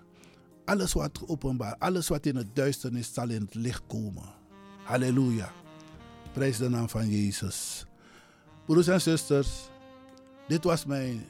Alles 0.65 0.93
wat 0.93 1.23
openbaar, 1.27 1.77
alles 1.79 2.09
wat 2.09 2.27
in 2.27 2.37
het 2.37 2.57
duisternis 2.57 3.13
zal 3.13 3.29
in 3.29 3.41
het 3.41 3.55
licht 3.55 3.83
komen. 3.87 4.25
Halleluja. 4.85 5.53
Prijs 6.33 6.57
de 6.57 6.69
naam 6.69 6.89
van 6.89 7.09
Jezus. 7.09 7.87
Broers 8.67 8.87
en 8.87 9.01
zusters, 9.01 9.49
dit 10.49 10.65
was 10.65 10.85
mijn 10.85 11.27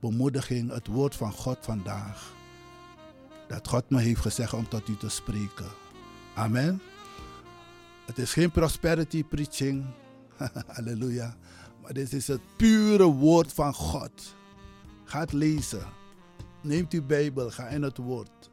bemoediging, 0.00 0.70
het 0.70 0.86
woord 0.86 1.16
van 1.16 1.32
God 1.32 1.58
vandaag. 1.60 2.34
Dat 3.48 3.68
God 3.68 3.90
me 3.90 4.00
heeft 4.00 4.20
gezegd 4.20 4.52
om 4.52 4.68
tot 4.68 4.88
u 4.88 4.96
te 4.96 5.08
spreken. 5.08 5.70
Amen. 6.34 6.80
Het 8.06 8.18
is 8.18 8.32
geen 8.32 8.50
prosperity 8.50 9.24
preaching. 9.24 9.84
Halleluja. 10.74 11.36
Maar 11.84 11.92
dit 11.92 12.12
is 12.12 12.26
het 12.26 12.40
pure 12.56 13.04
woord 13.04 13.52
van 13.52 13.74
God. 13.74 14.34
Ga 15.04 15.26
lezen. 15.30 15.86
Neemt 16.62 16.92
uw 16.92 17.06
Bijbel, 17.06 17.50
ga 17.50 17.66
in 17.66 17.82
het 17.82 17.96
woord. 17.96 18.50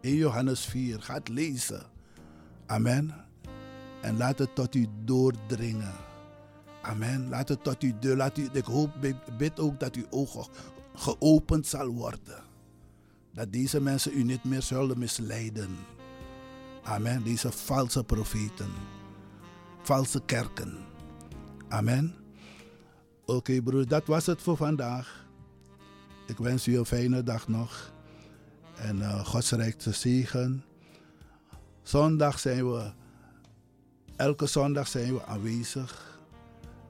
In 0.00 0.14
Johannes 0.14 0.64
4, 0.64 1.02
ga 1.02 1.20
lezen. 1.30 1.82
Amen. 2.66 3.14
En 4.00 4.16
laat 4.16 4.38
het 4.38 4.54
tot 4.54 4.74
u 4.74 4.86
doordringen. 5.04 5.94
Amen. 6.82 7.28
Laat 7.28 7.48
het 7.48 7.64
tot 7.64 7.82
u 7.82 7.94
deur. 8.00 8.16
Laat 8.16 8.38
u, 8.38 8.48
ik 8.52 8.64
hoop, 8.64 8.90
bid 9.38 9.60
ook 9.60 9.80
dat 9.80 9.94
uw 9.94 10.06
ogen 10.10 10.46
geopend 10.94 11.66
zal 11.66 11.88
worden. 11.88 12.42
Dat 13.32 13.52
deze 13.52 13.80
mensen 13.80 14.18
u 14.18 14.22
niet 14.22 14.44
meer 14.44 14.62
zullen 14.62 14.98
misleiden. 14.98 15.76
Amen. 16.82 17.24
Deze 17.24 17.52
valse 17.52 18.04
profeten. 18.04 18.70
Valse 19.82 20.22
kerken. 20.24 20.76
Amen. 21.68 22.17
Oké 23.30 23.62
broer, 23.62 23.86
dat 23.86 24.06
was 24.06 24.26
het 24.26 24.42
voor 24.42 24.56
vandaag. 24.56 25.26
Ik 26.26 26.38
wens 26.38 26.66
u 26.66 26.78
een 26.78 26.86
fijne 26.86 27.22
dag 27.22 27.48
nog. 27.48 27.92
En 28.76 28.96
uh, 28.96 29.34
te 29.76 29.92
zegen. 29.92 30.64
Zondag 31.82 32.38
zijn 32.38 32.72
we, 32.72 32.90
elke 34.16 34.46
zondag 34.46 34.88
zijn 34.88 35.14
we 35.14 35.24
aanwezig. 35.24 36.20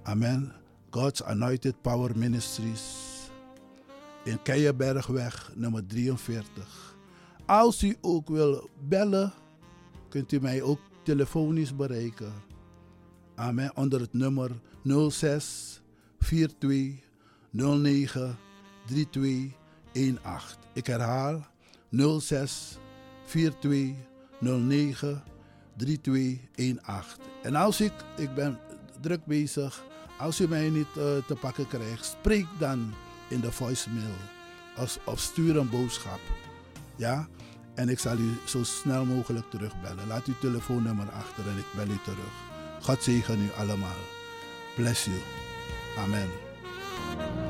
Amen. 0.02 0.52
God's 0.90 1.22
Anointed 1.22 1.80
Power 1.80 2.18
Ministries. 2.18 2.82
In 4.24 4.42
Keienbergweg 4.42 5.52
nummer 5.54 5.86
43. 5.86 6.96
Als 7.46 7.82
u 7.82 7.96
ook 8.00 8.28
wil 8.28 8.70
bellen, 8.88 9.32
kunt 10.08 10.32
u 10.32 10.40
mij 10.40 10.62
ook 10.62 10.80
telefonisch 11.02 11.76
bereiken. 11.76 12.32
Amen. 13.34 13.76
Onder 13.76 14.00
het 14.00 14.12
nummer 14.12 14.50
06 15.10 15.80
42 16.28 17.00
09 17.50 18.36
3218. 18.86 20.58
Ik 20.72 20.86
herhaal 20.86 21.46
06 22.20 22.78
42 23.24 23.94
09 24.40 25.22
3218. 25.76 27.24
En 27.42 27.54
als 27.54 27.80
ik, 27.80 27.92
ik 28.16 28.34
ben 28.34 28.58
druk 29.00 29.24
bezig, 29.24 29.84
als 30.18 30.40
u 30.40 30.48
mij 30.48 30.68
niet 30.68 30.86
uh, 30.96 31.04
te 31.26 31.36
pakken 31.40 31.68
krijgt, 31.68 32.04
spreek 32.04 32.46
dan 32.58 32.94
in 33.28 33.40
de 33.40 33.52
voicemail 33.52 34.14
of, 34.76 34.98
of 35.04 35.20
stuur 35.20 35.56
een 35.56 35.70
boodschap. 35.70 36.20
Ja? 36.96 37.28
En 37.74 37.88
ik 37.88 37.98
zal 37.98 38.18
u 38.18 38.36
zo 38.46 38.62
snel 38.62 39.04
mogelijk 39.04 39.50
terugbellen. 39.50 40.06
Laat 40.06 40.26
uw 40.26 40.38
telefoonnummer 40.40 41.10
achter 41.10 41.48
en 41.48 41.58
ik 41.58 41.66
bel 41.76 41.94
u 41.94 41.98
terug. 42.04 42.32
God 42.80 43.02
zegen 43.02 43.40
u 43.40 43.50
allemaal. 43.58 44.00
Bless 44.76 45.04
you. 45.04 45.47
Amen. 45.98 47.47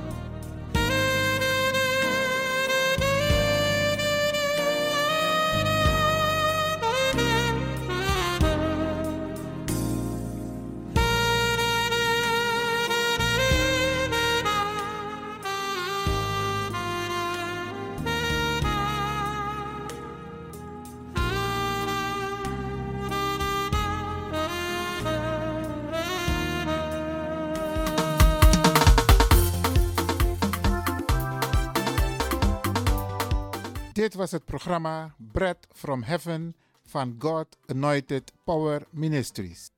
Het 34.31 34.45
programma 34.45 35.15
Bread 35.19 35.67
from 35.73 36.03
Heaven 36.03 36.55
van 36.87 37.17
God 37.19 37.57
Anointed 37.67 38.33
Power 38.45 38.87
Ministries. 38.91 39.71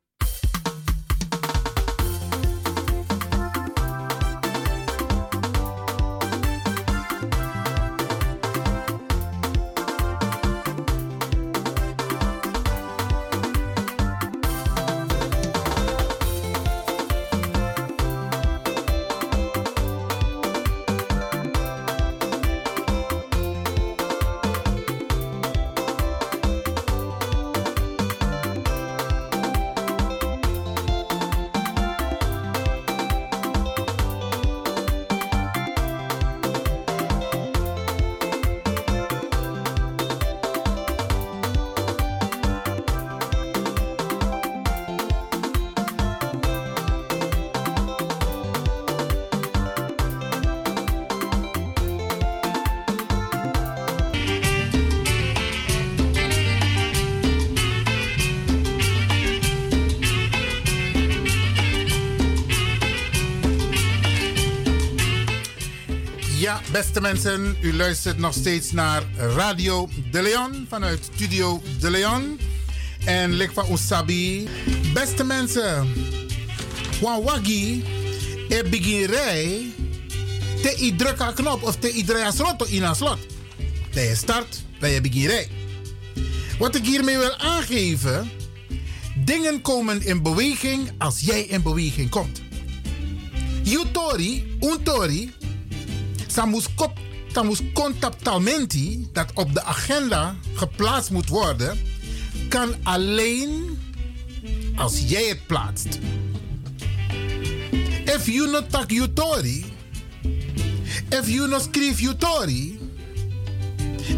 Beste 66.72 67.00
mensen, 67.00 67.56
u 67.60 67.76
luistert 67.76 68.18
nog 68.18 68.34
steeds 68.34 68.72
naar 68.72 69.02
Radio 69.16 69.88
De 70.10 70.22
Leon 70.22 70.66
vanuit 70.68 71.08
Studio 71.14 71.62
De 71.80 71.90
Leon. 71.90 72.38
En 73.04 73.32
Lekwa 73.32 73.64
Usabi. 73.70 74.48
Beste 74.92 75.24
mensen, 75.24 75.92
Wawagi, 77.00 77.84
e 78.48 78.62
begin 78.62 79.06
te 80.62 80.76
i 80.80 80.96
druk 80.96 81.32
knop 81.34 81.62
of 81.62 81.76
te 81.76 81.96
i 81.96 82.04
draai 82.04 82.32
slot 82.32 82.66
in 82.68 82.82
een 82.82 82.94
slot. 82.94 83.18
Dat 83.92 84.04
je 84.04 84.14
start, 84.14 84.62
dat 84.78 84.90
je 84.90 85.00
begin 85.00 85.26
rij. 85.26 85.48
Wat 86.58 86.74
ik 86.74 86.84
hiermee 86.84 87.18
wil 87.18 87.36
aangeven, 87.36 88.30
dingen 89.24 89.62
komen 89.62 90.02
in 90.02 90.22
beweging 90.22 90.90
als 90.98 91.20
jij 91.20 91.42
in 91.42 91.62
beweging 91.62 92.10
komt. 92.10 92.40
Jutori, 93.62 94.56
untori, 94.60 95.32
Samus 97.32 97.60
contactamenti 97.72 99.08
dat 99.12 99.30
op 99.34 99.54
de 99.54 99.62
agenda 99.62 100.36
geplaatst 100.54 101.10
moet 101.10 101.28
worden, 101.28 101.78
kan 102.48 102.74
alleen 102.82 103.78
als 104.76 105.02
jij 105.06 105.24
het 105.28 105.46
plaatst. 105.46 105.98
If 108.04 108.26
you 108.26 108.50
not 108.50 108.70
tak 108.70 108.90
yutori, 108.90 109.64
if 111.08 111.28
you 111.28 111.48
not 111.48 111.68
schrijf 111.72 112.00
yutori, 112.00 112.78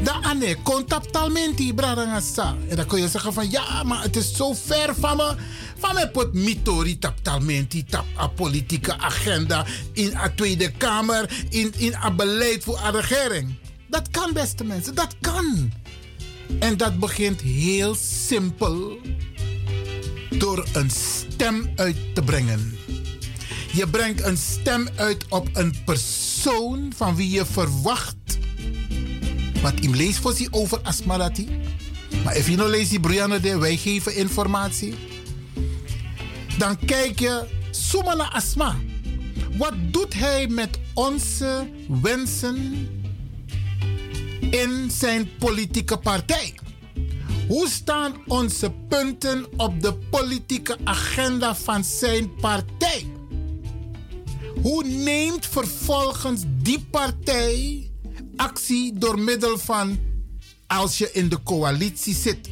dan 0.02 0.24
ane 0.24 0.56
contactamenti 0.62 1.74
bradangasa. 1.74 2.56
En 2.68 2.76
dan 2.76 2.86
kun 2.86 3.00
je 3.00 3.08
zeggen 3.08 3.32
van 3.32 3.50
ja, 3.50 3.82
maar 3.82 4.02
het 4.02 4.16
is 4.16 4.36
zo 4.36 4.54
ver 4.54 4.94
van 4.98 5.16
me. 5.16 5.34
Van 5.82 5.94
mij 5.94 6.10
pot 6.10 6.32
mitori 6.32 6.98
tap 6.98 7.18
talmenti 7.22 7.84
tap 7.84 8.06
a 8.18 8.28
politieke 8.28 8.98
agenda 8.98 9.66
in 9.92 10.14
a 10.16 10.28
Tweede 10.28 10.70
Kamer, 10.70 11.44
in, 11.48 11.72
in 11.76 11.94
a 11.94 12.10
beleid 12.10 12.64
voor 12.64 12.78
a 12.78 12.90
regering. 12.90 13.54
Dat 13.88 14.10
kan, 14.10 14.32
beste 14.32 14.64
mensen, 14.64 14.94
dat 14.94 15.14
kan. 15.20 15.72
En 16.58 16.76
dat 16.76 16.98
begint 16.98 17.40
heel 17.40 17.94
simpel 17.94 18.98
door 20.30 20.66
een 20.72 20.90
stem 20.90 21.72
uit 21.76 21.96
te 22.14 22.22
brengen. 22.22 22.78
Je 23.72 23.88
brengt 23.88 24.24
een 24.24 24.38
stem 24.38 24.88
uit 24.96 25.24
op 25.28 25.48
een 25.52 25.74
persoon 25.84 26.92
van 26.96 27.16
wie 27.16 27.30
je 27.30 27.46
verwacht. 27.46 28.38
Wat 29.62 29.74
im 29.80 29.94
leest 29.94 30.18
voor 30.18 30.36
over 30.50 30.80
Asmarati. 30.82 31.48
Maar 32.24 32.36
als 32.36 32.46
je 32.46 32.56
nou 32.56 32.70
leest 32.70 33.00
Brianna 33.00 33.58
wij 33.58 33.76
geven 33.76 34.16
informatie. 34.16 34.94
Dan 36.58 36.78
kijk 36.84 37.18
je 37.18 37.60
naar 38.04 38.30
Asma. 38.32 38.76
Wat 39.56 39.72
doet 39.90 40.14
hij 40.14 40.48
met 40.48 40.78
onze 40.94 41.68
wensen 42.02 42.88
in 44.40 44.90
zijn 44.90 45.28
politieke 45.38 45.98
partij? 45.98 46.54
Hoe 47.48 47.68
staan 47.68 48.12
onze 48.26 48.72
punten 48.88 49.46
op 49.56 49.82
de 49.82 49.94
politieke 49.94 50.76
agenda 50.84 51.54
van 51.54 51.84
zijn 51.84 52.34
partij? 52.34 53.06
Hoe 54.62 54.84
neemt 54.84 55.46
vervolgens 55.46 56.42
die 56.62 56.86
partij 56.90 57.90
actie 58.36 58.98
door 58.98 59.18
middel 59.18 59.58
van 59.58 59.98
als 60.66 60.98
je 60.98 61.12
in 61.12 61.28
de 61.28 61.42
coalitie 61.42 62.14
zit, 62.14 62.50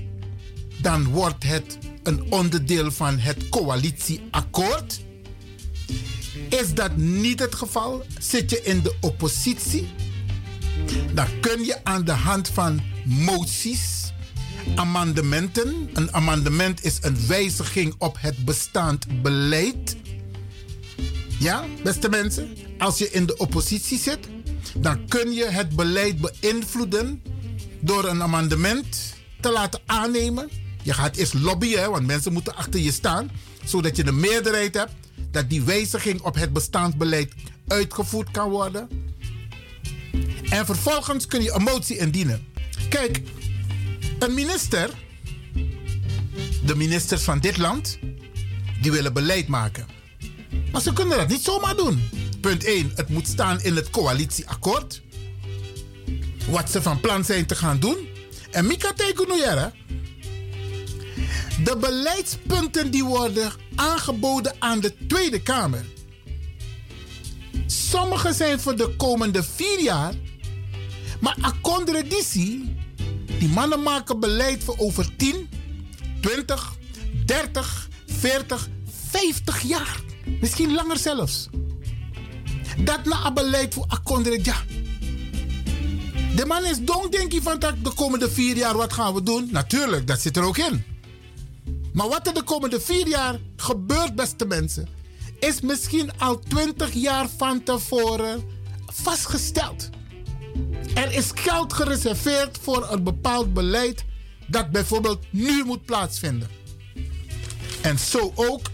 dan 0.80 1.08
wordt 1.08 1.44
het 1.44 1.78
een 2.10 2.32
onderdeel 2.32 2.92
van 2.92 3.18
het 3.18 3.48
coalitieakkoord? 3.48 5.00
Is 6.48 6.74
dat 6.74 6.96
niet 6.96 7.40
het 7.40 7.54
geval? 7.54 8.04
Zit 8.18 8.50
je 8.50 8.62
in 8.62 8.82
de 8.82 8.94
oppositie? 9.00 9.88
Dan 11.14 11.26
kun 11.40 11.64
je 11.64 11.84
aan 11.84 12.04
de 12.04 12.12
hand 12.12 12.48
van 12.48 12.80
moties, 13.04 14.12
amendementen. 14.74 15.90
Een 15.92 16.14
amendement 16.14 16.84
is 16.84 16.98
een 17.00 17.26
wijziging 17.26 17.94
op 17.98 18.16
het 18.20 18.44
bestaand 18.44 19.22
beleid. 19.22 19.96
Ja, 21.38 21.64
beste 21.82 22.08
mensen, 22.08 22.56
als 22.78 22.98
je 22.98 23.10
in 23.10 23.26
de 23.26 23.36
oppositie 23.36 23.98
zit, 23.98 24.28
dan 24.76 25.08
kun 25.08 25.32
je 25.32 25.44
het 25.44 25.76
beleid 25.76 26.20
beïnvloeden 26.20 27.22
door 27.80 28.04
een 28.04 28.22
amendement 28.22 29.14
te 29.40 29.50
laten 29.50 29.80
aannemen. 29.86 30.48
Je 30.82 30.92
gaat 30.92 31.16
eerst 31.16 31.34
lobbyen, 31.34 31.90
want 31.90 32.06
mensen 32.06 32.32
moeten 32.32 32.56
achter 32.56 32.80
je 32.80 32.92
staan, 32.92 33.30
zodat 33.64 33.96
je 33.96 34.04
de 34.04 34.12
meerderheid 34.12 34.74
hebt 34.74 34.92
dat 35.30 35.50
die 35.50 35.62
wijziging 35.62 36.20
op 36.20 36.34
het 36.34 36.98
beleid 36.98 37.32
uitgevoerd 37.66 38.30
kan 38.30 38.50
worden. 38.50 38.88
En 40.50 40.66
vervolgens 40.66 41.26
kun 41.26 41.42
je 41.42 41.52
een 41.52 41.62
motie 41.62 41.98
indienen. 41.98 42.46
Kijk, 42.88 43.22
een 44.18 44.34
minister, 44.34 44.90
de 46.66 46.76
ministers 46.76 47.22
van 47.22 47.38
dit 47.38 47.56
land, 47.56 47.98
die 48.80 48.92
willen 48.92 49.12
beleid 49.12 49.48
maken. 49.48 49.86
Maar 50.72 50.80
ze 50.80 50.92
kunnen 50.92 51.18
dat 51.18 51.28
niet 51.28 51.44
zomaar 51.44 51.76
doen. 51.76 52.08
Punt 52.40 52.64
1, 52.64 52.92
het 52.94 53.08
moet 53.08 53.26
staan 53.26 53.60
in 53.60 53.76
het 53.76 53.90
coalitieakkoord. 53.90 55.02
Wat 56.48 56.70
ze 56.70 56.82
van 56.82 57.00
plan 57.00 57.24
zijn 57.24 57.46
te 57.46 57.54
gaan 57.54 57.78
doen. 57.78 58.08
En 58.50 58.66
Mika 58.66 58.92
Tekunuyera, 58.92 59.72
de 61.64 61.76
beleidspunten 61.76 62.90
die 62.90 63.04
worden 63.04 63.52
aangeboden 63.74 64.54
aan 64.58 64.80
de 64.80 65.06
Tweede 65.06 65.42
Kamer. 65.42 65.84
Sommige 67.66 68.32
zijn 68.32 68.60
voor 68.60 68.76
de 68.76 68.96
komende 68.96 69.42
vier 69.42 69.80
jaar. 69.80 70.14
Maar 71.20 71.36
Akondre 71.40 72.06
Disi, 72.06 72.76
die 73.38 73.48
mannen 73.48 73.82
maken 73.82 74.20
beleid 74.20 74.64
voor 74.64 74.74
over 74.78 75.16
10, 75.16 75.48
20, 76.20 76.76
30, 77.26 77.88
40, 78.06 78.68
50 79.08 79.62
jaar. 79.62 80.00
Misschien 80.40 80.72
langer 80.72 80.98
zelfs. 80.98 81.48
Dat 82.84 83.04
na 83.04 83.26
een 83.26 83.34
beleid 83.34 83.74
voor 83.74 83.84
Akondre, 83.88 84.40
ja. 84.42 84.56
De 86.36 86.46
man 86.46 86.64
is 86.64 86.78
dong, 86.80 87.10
denk 87.10 87.32
je, 87.32 87.42
van 87.42 87.58
de 87.58 87.92
komende 87.94 88.30
vier 88.30 88.56
jaar, 88.56 88.76
wat 88.76 88.92
gaan 88.92 89.14
we 89.14 89.22
doen? 89.22 89.48
Natuurlijk, 89.50 90.06
dat 90.06 90.20
zit 90.20 90.36
er 90.36 90.42
ook 90.42 90.58
in. 90.58 90.89
Maar 91.92 92.08
wat 92.08 92.26
er 92.26 92.34
de 92.34 92.42
komende 92.42 92.80
vier 92.80 93.08
jaar 93.08 93.38
gebeurt, 93.56 94.14
beste 94.14 94.46
mensen, 94.46 94.88
is 95.38 95.60
misschien 95.60 96.18
al 96.18 96.38
twintig 96.38 96.92
jaar 96.92 97.28
van 97.36 97.62
tevoren 97.62 98.44
vastgesteld. 98.86 99.88
Er 100.94 101.12
is 101.12 101.30
geld 101.34 101.72
gereserveerd 101.72 102.58
voor 102.62 102.90
een 102.90 103.04
bepaald 103.04 103.52
beleid 103.52 104.04
dat 104.46 104.70
bijvoorbeeld 104.70 105.24
nu 105.30 105.64
moet 105.64 105.84
plaatsvinden. 105.84 106.48
En 107.80 107.98
zo 107.98 108.32
ook 108.34 108.70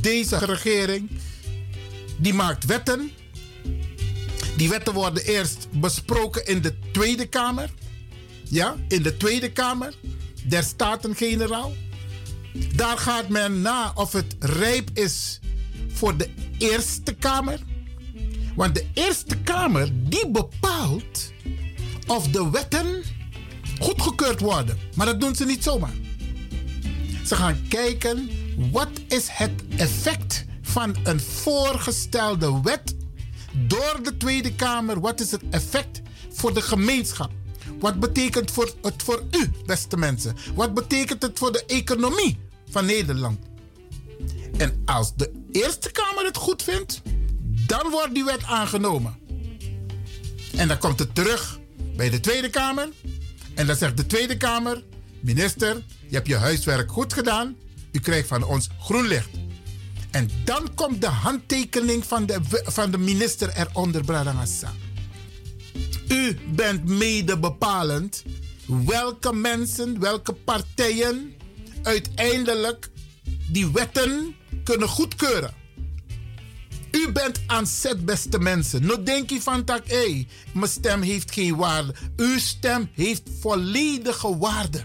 deze 0.00 0.38
regering, 0.38 1.10
die 2.16 2.34
maakt 2.34 2.64
wetten. 2.64 3.10
Die 4.56 4.68
wetten 4.68 4.94
worden 4.94 5.24
eerst 5.24 5.68
besproken 5.70 6.46
in 6.46 6.60
de 6.60 6.78
Tweede 6.92 7.26
Kamer. 7.26 7.70
Ja, 8.42 8.76
in 8.88 9.02
de 9.02 9.16
Tweede 9.16 9.52
Kamer 9.52 9.94
der 10.44 10.62
Staten-Generaal. 10.62 11.72
Daar 12.74 12.98
gaat 12.98 13.28
men 13.28 13.60
na 13.60 13.92
of 13.94 14.12
het 14.12 14.36
rijp 14.38 14.90
is 14.92 15.40
voor 15.92 16.16
de 16.16 16.28
Eerste 16.58 17.14
Kamer. 17.14 17.58
Want 18.56 18.74
de 18.74 18.86
Eerste 18.94 19.36
Kamer 19.36 19.88
die 20.08 20.28
bepaalt 20.28 21.32
of 22.06 22.28
de 22.28 22.50
wetten 22.50 23.02
goedgekeurd 23.78 24.40
worden. 24.40 24.78
Maar 24.94 25.06
dat 25.06 25.20
doen 25.20 25.34
ze 25.34 25.44
niet 25.44 25.62
zomaar. 25.62 25.92
Ze 27.26 27.34
gaan 27.34 27.68
kijken 27.68 28.30
wat 28.72 28.90
is 29.08 29.28
het 29.28 29.64
effect 29.76 30.44
van 30.62 30.96
een 31.04 31.20
voorgestelde 31.20 32.60
wet 32.62 32.94
door 33.52 34.00
de 34.02 34.16
Tweede 34.16 34.54
Kamer. 34.54 35.00
Wat 35.00 35.20
is 35.20 35.30
het 35.30 35.42
effect 35.50 36.02
voor 36.32 36.54
de 36.54 36.62
gemeenschap? 36.62 37.30
Wat 37.78 38.00
betekent 38.00 38.54
het 38.82 39.02
voor 39.02 39.22
u, 39.30 39.50
beste 39.66 39.96
mensen? 39.96 40.36
Wat 40.54 40.74
betekent 40.74 41.22
het 41.22 41.38
voor 41.38 41.52
de 41.52 41.64
economie 41.66 42.38
van 42.74 42.86
Nederland? 42.86 43.38
En 44.56 44.82
als 44.84 45.14
de 45.16 45.30
Eerste 45.52 45.90
Kamer 45.90 46.24
het 46.24 46.36
goed 46.36 46.62
vindt, 46.62 47.02
dan 47.66 47.90
wordt 47.90 48.14
die 48.14 48.24
wet 48.24 48.44
aangenomen. 48.44 49.18
En 50.56 50.68
dan 50.68 50.78
komt 50.78 50.98
het 50.98 51.14
terug 51.14 51.58
bij 51.96 52.10
de 52.10 52.20
Tweede 52.20 52.50
Kamer. 52.50 52.88
En 53.54 53.66
dan 53.66 53.76
zegt 53.76 53.96
de 53.96 54.06
Tweede 54.06 54.36
Kamer: 54.36 54.82
Minister, 55.20 55.84
je 56.08 56.14
hebt 56.14 56.26
je 56.26 56.36
huiswerk 56.36 56.90
goed 56.90 57.12
gedaan. 57.12 57.56
U 57.92 57.98
krijgt 58.00 58.28
van 58.28 58.42
ons 58.44 58.68
groen 58.78 59.06
licht. 59.06 59.30
En 60.10 60.30
dan 60.44 60.74
komt 60.74 61.00
de 61.00 61.08
handtekening 61.08 62.04
van 62.04 62.26
de, 62.26 62.38
van 62.64 62.90
de 62.90 62.98
minister 62.98 63.52
eronder, 63.56 64.04
Bradangassa. 64.04 64.72
U 66.08 66.38
bent 66.54 66.84
mede 66.88 67.38
bepalend 67.38 68.22
welke 68.66 69.32
mensen, 69.32 70.00
welke 70.00 70.32
partijen 70.32 71.33
uiteindelijk 71.84 72.90
die 73.48 73.72
wetten 73.72 74.34
kunnen 74.64 74.88
goedkeuren. 74.88 75.54
U 76.90 77.12
bent 77.12 77.40
aan 77.46 77.66
zet, 77.66 78.04
beste 78.04 78.38
mensen. 78.38 78.86
No 78.86 79.02
denk 79.02 79.30
je 79.30 79.40
van 79.40 79.64
tak, 79.64 79.88
hé, 79.88 80.26
mijn 80.52 80.70
stem 80.70 81.02
heeft 81.02 81.32
geen 81.32 81.56
waarde. 81.56 81.94
Uw 82.16 82.38
stem 82.38 82.90
heeft 82.92 83.22
volledige 83.40 84.38
waarde. 84.38 84.82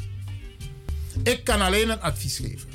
Ik 1.23 1.43
kan 1.43 1.61
alleen 1.61 1.89
een 1.89 2.01
advies 2.01 2.37
geven. 2.37 2.69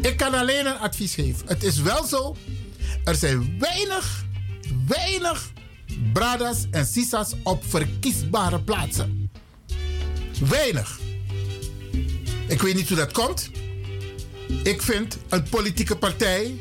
Ik 0.00 0.16
kan 0.16 0.34
alleen 0.34 0.66
een 0.66 0.78
advies 0.78 1.14
geven. 1.14 1.46
Het 1.46 1.62
is 1.62 1.80
wel 1.80 2.04
zo, 2.04 2.36
er 3.04 3.14
zijn 3.14 3.58
weinig, 3.58 4.24
weinig 4.86 5.52
bradas 6.12 6.66
en 6.70 6.86
sisas 6.86 7.34
op 7.42 7.64
verkiesbare 7.68 8.60
plaatsen. 8.60 9.30
Weinig. 10.48 11.05
Ik 12.48 12.62
weet 12.62 12.74
niet 12.74 12.88
hoe 12.88 12.96
dat 12.96 13.12
komt. 13.12 13.50
Ik 14.62 14.82
vind 14.82 15.18
een 15.28 15.42
politieke 15.42 15.96
partij 15.96 16.54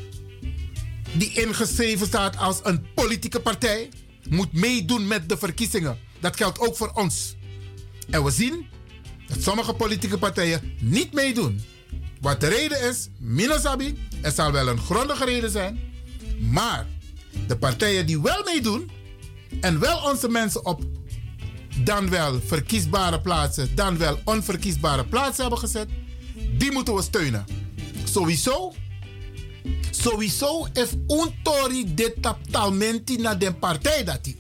die 1.13 1.33
ingeschreven 1.33 2.07
staat 2.07 2.37
als 2.37 2.59
een 2.63 2.85
politieke 2.93 3.39
partij 3.39 3.89
moet 4.29 4.53
meedoen 4.53 5.07
met 5.07 5.29
de 5.29 5.37
verkiezingen. 5.37 5.97
Dat 6.19 6.35
geldt 6.35 6.59
ook 6.59 6.75
voor 6.75 6.91
ons. 6.93 7.35
En 8.09 8.23
we 8.23 8.31
zien 8.31 8.65
dat 9.27 9.41
sommige 9.41 9.73
politieke 9.73 10.17
partijen 10.17 10.75
niet 10.79 11.13
meedoen. 11.13 11.61
Wat 12.21 12.39
de 12.39 12.47
reden 12.47 12.81
is, 12.81 13.09
Minasabi, 13.19 13.97
er 14.21 14.31
zal 14.31 14.51
wel 14.51 14.67
een 14.67 14.79
grondige 14.79 15.25
reden 15.25 15.51
zijn. 15.51 15.79
Maar 16.39 16.87
de 17.47 17.57
partijen 17.57 18.05
die 18.05 18.21
wel 18.21 18.43
meedoen 18.43 18.91
en 19.61 19.79
wel 19.79 20.03
onze 20.03 20.29
mensen 20.29 20.65
op 20.65 20.83
dan 21.83 22.09
wel 22.09 22.39
verkiesbare 22.45 23.21
plaatsen, 23.21 23.75
dan 23.75 23.97
wel 23.97 24.19
onverkiesbare 24.23 25.05
plaatsen 25.05 25.41
hebben 25.41 25.59
gezet, 25.59 25.87
die 26.57 26.71
moeten 26.71 26.95
we 26.95 27.01
steunen. 27.01 27.45
Sowieso, 28.03 28.73
sowieso 29.89 30.67
is 30.73 30.89
untori 31.07 31.93
de 31.93 32.13
talmenti 32.51 33.17
naar 33.17 33.37
de 33.37 33.53
partij 33.53 34.03
dat. 34.03 34.33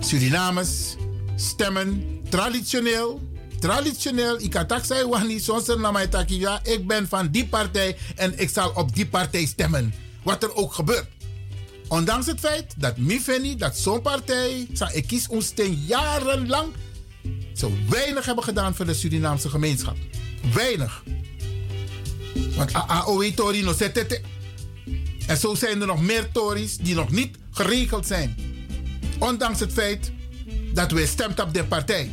Surinamers 0.00 0.96
stemmen 1.36 2.20
traditioneel 2.28 3.30
traditioneel, 3.62 4.40
ik 4.40 4.50
kan 4.50 4.66
tak 4.66 4.84
zeggen, 4.84 5.08
wani, 5.08 5.40
zonder 5.40 5.80
na 5.80 5.90
mij 5.90 6.06
takia, 6.06 6.60
ik 6.62 6.86
ben 6.86 7.08
van 7.08 7.28
die 7.30 7.46
partij 7.46 7.96
en 8.16 8.38
ik 8.38 8.50
zal 8.50 8.70
op 8.74 8.94
die 8.94 9.06
partij 9.06 9.46
stemmen. 9.46 9.94
wat 10.22 10.42
er 10.42 10.54
ook 10.54 10.72
gebeurt. 10.72 11.06
Ondanks 11.92 12.26
het 12.26 12.40
feit 12.40 12.74
dat 12.76 12.96
Mifeni, 12.96 13.56
dat 13.56 13.76
zo'n 13.76 14.02
partij, 14.02 14.66
ik 14.92 15.06
kies 15.06 15.28
ons 15.28 15.50
ten 15.50 15.74
jarenlang 15.74 16.72
zo 17.54 17.72
weinig 17.88 18.24
hebben 18.24 18.44
gedaan 18.44 18.74
voor 18.74 18.86
de 18.86 18.94
Surinaamse 18.94 19.48
gemeenschap. 19.48 19.96
Weinig. 20.54 21.02
Want 22.56 22.72
AOE 22.72 23.34
Tori 23.34 23.62
no 23.62 23.72
zetete. 23.72 24.20
En 25.26 25.36
zo 25.36 25.54
zijn 25.54 25.80
er 25.80 25.86
nog 25.86 26.02
meer 26.02 26.32
Tories 26.32 26.76
die 26.76 26.94
nog 26.94 27.10
niet 27.10 27.36
geregeld 27.50 28.06
zijn. 28.06 28.36
Ondanks 29.18 29.60
het 29.60 29.72
feit 29.72 30.12
dat 30.74 30.90
we 30.90 31.06
stemmen 31.06 31.42
op 31.42 31.54
de 31.54 31.64
partij. 31.64 32.10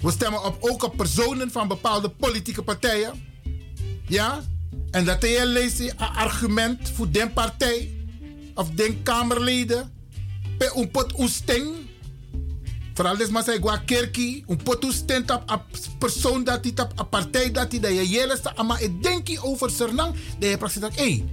We 0.00 0.10
stemmen 0.10 0.44
op, 0.44 0.56
ook 0.60 0.82
op 0.82 0.96
personen 0.96 1.50
van 1.50 1.68
bepaalde 1.68 2.10
politieke 2.10 2.62
partijen. 2.62 3.24
Ja? 4.06 4.42
En 4.90 5.04
dat 5.04 5.22
een 5.22 5.98
argument 5.98 6.90
voor 6.94 7.10
de 7.10 7.30
partij 7.34 7.97
of 8.58 8.70
de 8.74 8.96
Kamerleden. 9.02 9.92
Pe 10.58 10.72
un 10.76 10.90
pot 10.90 11.18
usteng. 11.18 11.66
Vooral 12.94 13.16
des 13.16 13.28
maar 13.28 13.44
zei 13.44 13.58
gwa 13.58 13.76
kerki. 13.76 14.44
Un 14.48 14.56
pot 14.62 14.84
op 14.84 15.48
een 15.48 15.98
persoon 15.98 16.44
dat 16.44 16.62
die 16.62 16.72
op 16.72 16.92
een 16.96 17.08
partij 17.08 17.50
dat 17.50 17.70
die 17.70 17.80
dat 17.80 17.90
je 17.90 18.08
jelle 18.08 18.36
sta. 18.36 18.62
Maar 18.62 18.82
over 19.42 19.70
Sernang. 19.70 20.14
Dat 20.38 20.50
je 20.50 20.56
praktisch 20.58 20.80
dat, 20.80 20.94
hé, 20.94 21.24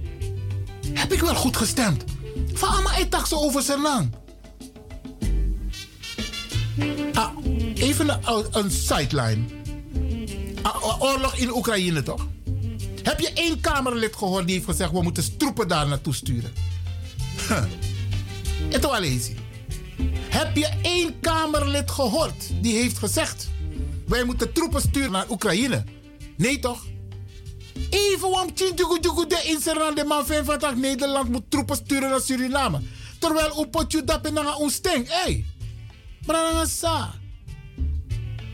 heb 0.92 1.12
ik 1.12 1.20
wel 1.20 1.34
goed 1.34 1.56
gestemd? 1.56 2.04
Van 2.52 2.68
ama 2.68 2.96
ik 2.96 3.10
dacht 3.10 3.28
zo 3.28 3.36
over 3.36 3.62
Sernang. 3.62 4.14
Ah, 7.12 7.30
even 7.74 8.08
een, 8.08 8.46
een 8.50 8.70
sideline. 8.70 9.44
Ah, 10.62 11.02
oorlog 11.02 11.34
in 11.36 11.54
Oekraïne 11.54 12.02
toch? 12.02 12.26
Heb 13.02 13.20
je 13.20 13.32
één 13.34 13.60
Kamerlid 13.60 14.16
gehoord 14.16 14.46
die 14.46 14.54
heeft 14.54 14.68
gezegd: 14.68 14.90
we 14.92 15.02
moeten 15.02 15.36
troepen 15.36 15.68
daar 15.68 15.88
naartoe 15.88 16.14
sturen? 16.14 16.52
En 18.70 18.80
toch 18.80 18.92
Heb 20.28 20.56
je 20.56 20.68
één 20.82 21.20
Kamerlid 21.20 21.90
gehoord 21.90 22.62
die 22.62 22.76
heeft 22.76 22.98
gezegd: 22.98 23.48
wij 24.06 24.24
moeten 24.24 24.52
troepen 24.52 24.80
sturen 24.80 25.10
naar 25.10 25.30
Oekraïne? 25.30 25.84
Nee 26.36 26.58
toch? 26.58 26.84
Even 27.90 28.28
om 28.28 28.54
de 29.26 29.42
inserran 29.44 29.94
de 29.94 30.04
man 30.04 30.26
van 30.26 30.80
Nederland 30.80 31.28
moet 31.28 31.50
troepen 31.50 31.76
sturen 31.76 32.10
naar 32.10 32.20
Suriname. 32.20 32.80
Terwijl 33.18 33.64
u 33.64 33.66
potje 33.66 34.04
dat 34.04 34.26
naar 34.32 34.56
ons 34.56 34.74
sting. 34.74 35.06
Hé, 35.08 35.44
Brangasa. 36.26 37.14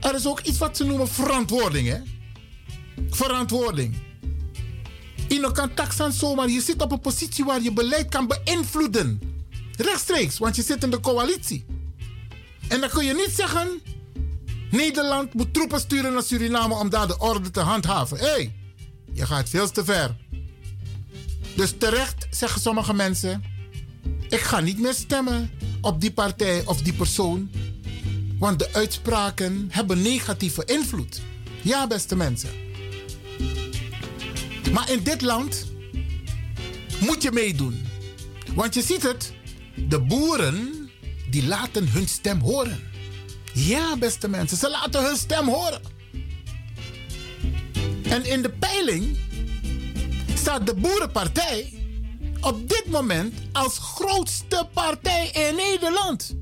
Er 0.01 0.15
is 0.15 0.27
ook 0.27 0.41
iets 0.41 0.59
wat 0.59 0.77
ze 0.77 0.85
noemen 0.85 1.09
verantwoording, 1.09 1.89
hè? 1.89 1.99
Verantwoording. 3.11 4.12
Je 5.33 5.53
kan 5.53 5.75
taxan 5.75 6.13
zomaar. 6.13 6.49
Je 6.49 6.61
zit 6.61 6.83
op 6.83 6.93
een 6.93 7.01
positie 7.01 7.45
waar 7.45 7.63
je 7.63 7.73
beleid 7.73 8.09
kan 8.09 8.27
beïnvloeden. 8.27 9.21
Rechtstreeks, 9.77 10.39
want 10.39 10.57
je 10.57 10.63
zit 10.63 10.83
in 10.83 10.91
de 10.91 11.01
coalitie. 11.01 11.65
En 12.69 12.81
dan 12.81 12.89
kun 12.89 13.05
je 13.05 13.15
niet 13.15 13.35
zeggen... 13.35 13.81
Nederland 14.71 15.35
moet 15.35 15.55
troepen 15.55 15.81
sturen 15.81 16.13
naar 16.13 16.23
Suriname 16.23 16.75
om 16.75 16.91
daar 16.91 17.07
de 17.07 17.19
orde 17.19 17.51
te 17.51 17.61
handhaven. 17.61 18.19
Hé, 18.19 18.27
hey, 18.27 18.55
je 19.13 19.27
gaat 19.27 19.49
veel 19.49 19.71
te 19.71 19.85
ver. 19.85 20.17
Dus 21.57 21.75
terecht 21.79 22.27
zeggen 22.31 22.61
sommige 22.61 22.95
mensen... 22.95 23.43
Ik 24.29 24.41
ga 24.41 24.61
niet 24.61 24.79
meer 24.79 24.95
stemmen 24.95 25.51
op 25.81 26.01
die 26.01 26.13
partij 26.13 26.63
of 26.67 26.83
die 26.83 26.93
persoon. 26.93 27.51
Want 28.39 28.59
de 28.59 28.69
uitspraken 28.73 29.67
hebben 29.71 30.03
negatieve 30.03 30.65
invloed. 30.65 31.21
Ja, 31.63 31.87
beste 31.87 32.17
mensen. 32.17 32.51
Maar 34.71 34.91
in 34.91 35.03
dit 35.03 35.21
land 35.21 35.67
moet 37.01 37.23
je 37.23 37.33
meedoen. 37.33 37.87
Want 38.55 38.75
je 38.75 38.83
ziet 38.83 39.03
het, 39.03 39.33
de 39.89 40.01
boeren 40.01 40.91
die 41.31 41.47
laten 41.47 41.89
hun 41.89 42.09
stem 42.09 42.41
horen. 42.41 42.81
Ja, 43.53 43.97
beste 43.97 44.29
mensen, 44.29 44.57
ze 44.57 44.71
laten 44.71 45.05
hun 45.05 45.17
stem 45.17 45.49
horen. 45.49 45.81
En 48.03 48.25
in 48.25 48.43
de 48.43 48.51
peiling 48.51 49.19
staat 50.35 50.67
de 50.67 50.75
Boerenpartij 50.75 51.73
op 52.41 52.69
dit 52.69 52.85
moment 52.87 53.35
als 53.53 53.79
grootste 53.79 54.69
partij 54.73 55.29
in 55.29 55.55
Nederland. 55.57 56.35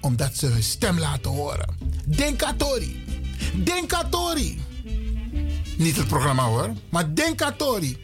Omdat 0.00 0.36
ze 0.36 0.46
hun 0.46 0.62
stem 0.62 0.98
laten 0.98 1.30
horen. 1.30 1.76
Denkatori. 2.06 3.04
Denkatori. 3.54 4.59
Niet 5.80 5.96
het 5.96 6.08
programma 6.08 6.42
hoor, 6.42 6.72
maar 6.90 7.14
Denkatori. 7.14 7.98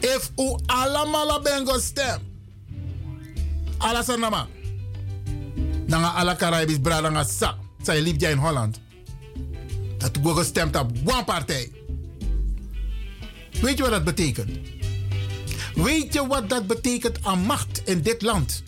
If 0.00 0.30
u 0.36 0.56
allemaal 0.66 1.40
bengo 1.42 1.78
stem. 1.78 2.20
Alla 3.76 4.02
sanama. 4.02 4.46
Nanga 5.86 6.08
alla 6.08 6.36
Caribisch 6.36 6.78
bradanga 6.80 7.24
sa. 7.24 7.58
Zij 7.82 8.00
liep 8.00 8.22
in 8.22 8.38
Holland. 8.38 8.80
Dat 9.98 10.16
we 10.22 10.34
gestemd 10.34 10.76
op 10.76 10.90
one 11.04 11.24
partij. 11.24 11.72
Weet 13.60 13.76
je 13.76 13.82
wat 13.82 13.90
dat 13.92 14.04
betekent? 14.04 14.50
Weet 15.74 16.12
je 16.12 16.26
wat 16.26 16.48
dat 16.48 16.66
betekent 16.66 17.24
aan 17.24 17.40
macht 17.40 17.82
in 17.84 18.02
dit 18.02 18.22
land? 18.22 18.62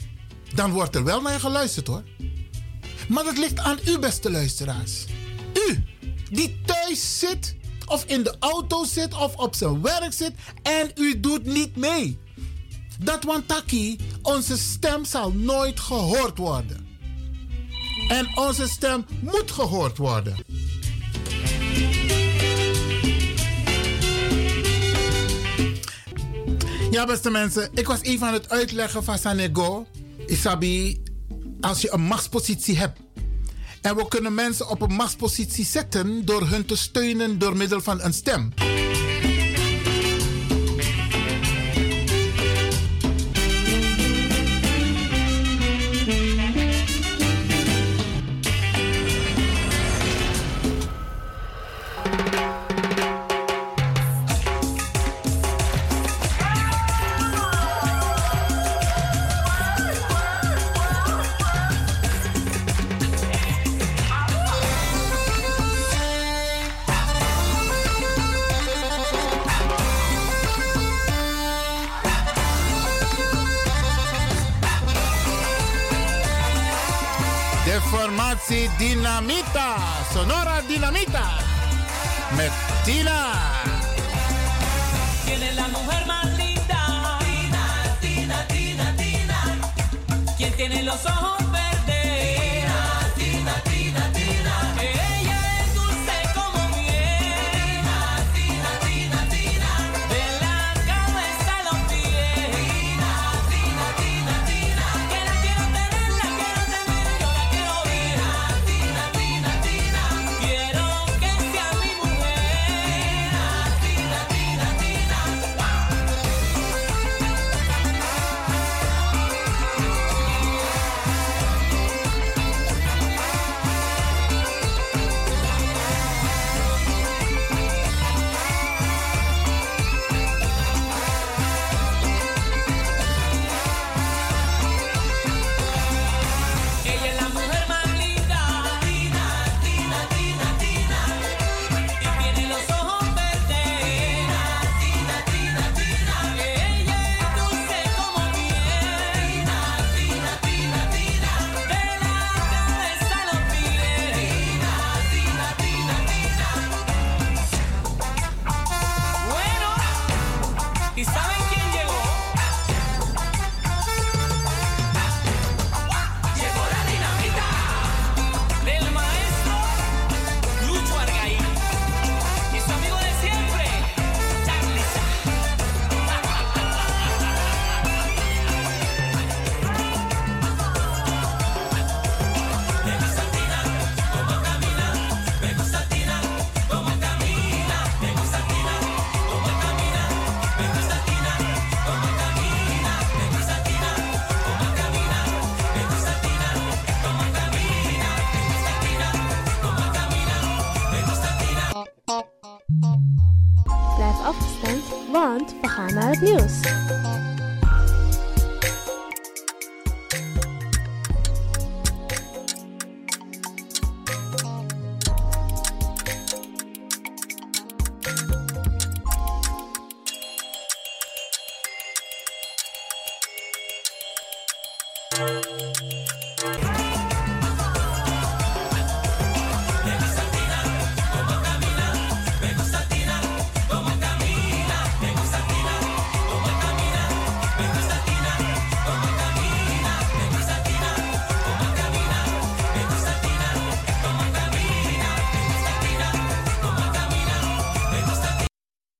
Dan 0.55 0.71
wordt 0.71 0.95
er 0.95 1.05
wel 1.05 1.21
naar 1.21 1.41
geluisterd 1.41 1.87
hoor. 1.87 2.03
Maar 3.09 3.25
dat 3.25 3.39
ligt 3.39 3.59
aan 3.59 3.79
u, 3.87 3.99
beste 3.99 4.31
luisteraars. 4.31 5.05
U, 5.69 5.85
die 6.31 6.61
thuis 6.65 7.19
zit, 7.19 7.57
of 7.89 8.05
in 8.05 8.23
de 8.23 8.37
auto 8.39 8.85
zit, 8.85 9.15
of 9.15 9.37
op 9.37 9.55
zijn 9.55 9.83
werk 9.83 10.13
zit 10.13 10.33
en 10.63 10.91
u 10.95 11.21
doet 11.21 11.45
niet 11.45 11.77
mee. 11.77 12.19
Dat 13.01 13.25
wantaki, 13.25 13.97
onze 14.23 14.59
stem 14.59 15.05
zal 15.05 15.33
nooit 15.33 15.81
gehoord 15.81 16.39
worden. 16.39 16.87
En 18.09 18.29
onze 18.35 18.69
stem 18.69 19.05
moet 19.21 19.51
gehoord 19.51 19.97
worden. 19.97 20.37
Ja, 26.91 27.07
beste 27.07 27.31
mensen, 27.31 27.69
ik 27.75 27.87
was 27.87 28.01
even 28.01 28.27
aan 28.27 28.33
het 28.33 28.51
uitleggen 28.51 29.05
van 29.05 29.19
Sanego. 29.19 29.87
Isabi, 30.27 31.03
als 31.61 31.81
je 31.81 31.93
een 31.93 32.01
machtspositie 32.01 32.79
hebt. 32.79 33.01
En 33.81 33.97
we 33.97 34.09
kunnen 34.09 34.35
mensen 34.35 34.69
op 34.69 34.81
een 34.81 34.95
machtspositie 34.95 35.65
zetten 35.65 36.25
door 36.25 36.49
hun 36.49 36.65
te 36.65 36.77
steunen 36.77 37.39
door 37.39 37.57
middel 37.57 37.81
van 37.81 38.03
een 38.03 38.13
stem. 38.13 38.53